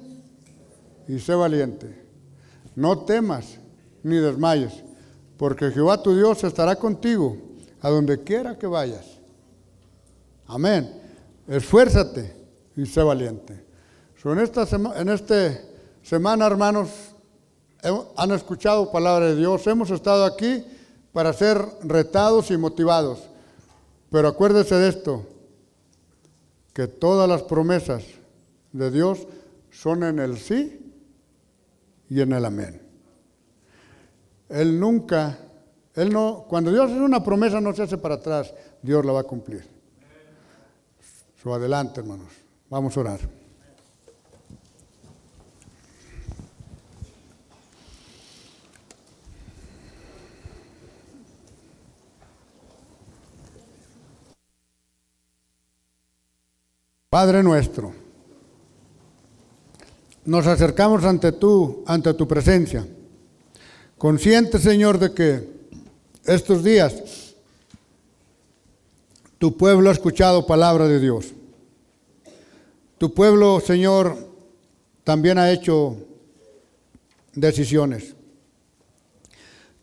[1.08, 2.04] y sé valiente.
[2.76, 3.58] No temas
[4.02, 4.84] ni desmayes,
[5.38, 7.53] porque Jehová tu Dios estará contigo
[7.84, 9.04] a donde quiera que vayas.
[10.46, 10.90] Amén.
[11.46, 12.34] Esfuérzate
[12.74, 13.62] y sé valiente.
[14.24, 14.66] en esta
[14.96, 15.60] en este
[16.02, 16.88] semana, hermanos,
[18.16, 19.66] han escuchado palabra de Dios.
[19.66, 20.64] Hemos estado aquí
[21.12, 23.28] para ser retados y motivados.
[24.10, 25.26] Pero acuérdese de esto,
[26.72, 28.02] que todas las promesas
[28.72, 29.26] de Dios
[29.70, 30.90] son en el sí
[32.08, 32.80] y en el amén.
[34.48, 35.38] Él nunca,
[35.94, 39.20] él no, cuando Dios hace una promesa no se hace para atrás, Dios la va
[39.20, 39.64] a cumplir.
[41.40, 42.32] Su adelante, hermanos.
[42.68, 43.20] Vamos a orar.
[57.08, 57.92] Padre nuestro,
[60.24, 62.84] nos acercamos ante tú, ante tu presencia,
[63.96, 65.53] consciente, Señor, de que
[66.26, 67.34] estos días
[69.38, 71.34] tu pueblo ha escuchado palabra de Dios.
[72.96, 74.16] Tu pueblo, Señor,
[75.02, 75.98] también ha hecho
[77.34, 78.14] decisiones.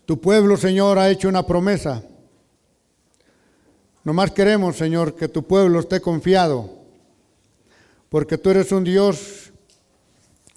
[0.06, 2.04] Tu pueblo, Señor, ha hecho una promesa.
[4.04, 6.82] Nomás queremos, Señor, que tu pueblo esté confiado
[8.10, 9.52] porque tú eres un Dios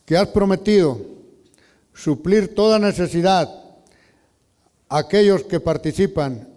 [0.06, 0.98] que has prometido
[1.92, 3.63] suplir toda necesidad
[4.88, 6.48] aquellos que participan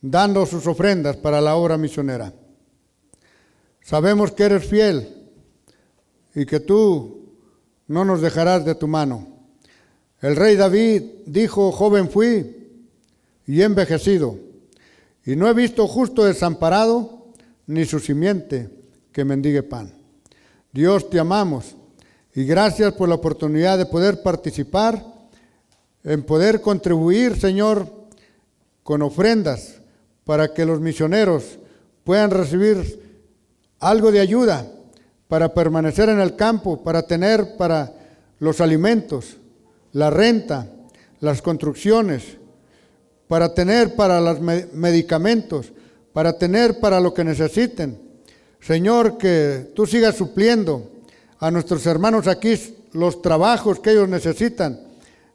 [0.00, 2.32] dando sus ofrendas para la obra misionera.
[3.82, 5.08] Sabemos que eres fiel
[6.34, 7.34] y que tú
[7.86, 9.26] no nos dejarás de tu mano.
[10.20, 12.56] El rey David dijo, joven fui
[13.46, 14.38] y envejecido,
[15.24, 17.32] y no he visto justo desamparado
[17.66, 18.70] ni su simiente
[19.12, 19.92] que mendigue pan.
[20.72, 21.76] Dios te amamos
[22.34, 25.04] y gracias por la oportunidad de poder participar,
[26.04, 27.86] en poder contribuir, Señor,
[28.82, 29.80] con ofrendas
[30.24, 31.58] para que los misioneros
[32.04, 33.22] puedan recibir
[33.80, 34.66] algo de ayuda
[35.28, 37.92] para permanecer en el campo, para tener para
[38.38, 39.36] los alimentos,
[39.92, 40.66] la renta,
[41.20, 42.38] las construcciones,
[43.26, 45.72] para tener para los medicamentos,
[46.12, 48.00] para tener para lo que necesiten.
[48.60, 50.90] Señor, que tú sigas supliendo
[51.38, 52.54] a nuestros hermanos aquí
[52.92, 54.87] los trabajos que ellos necesitan.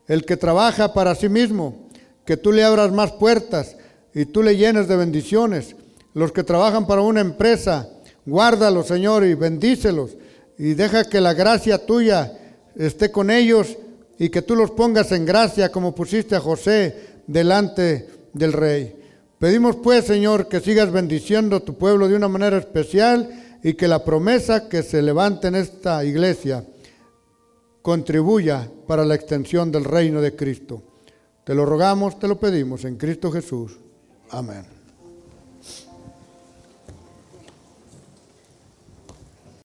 [0.08, 1.90] El que trabaja para sí mismo,
[2.26, 3.76] que tú le abras más puertas
[4.14, 5.76] y tú le llenes de bendiciones.
[6.14, 7.90] Los que trabajan para una empresa,
[8.26, 10.12] guárdalos, Señor, y bendícelos.
[10.58, 12.38] Y deja que la gracia tuya
[12.76, 13.78] esté con ellos
[14.20, 16.96] y que tú los pongas en gracia como pusiste a José
[17.28, 18.96] delante del rey.
[19.40, 23.30] Pedimos pues, Señor, que sigas bendiciendo a tu pueblo de una manera especial
[23.64, 26.64] y que la promesa que se levante en esta iglesia
[27.84, 30.82] contribuya para la extensión del reino de Cristo.
[31.44, 33.78] Te lo rogamos, te lo pedimos en Cristo Jesús.
[34.32, 34.73] Amén.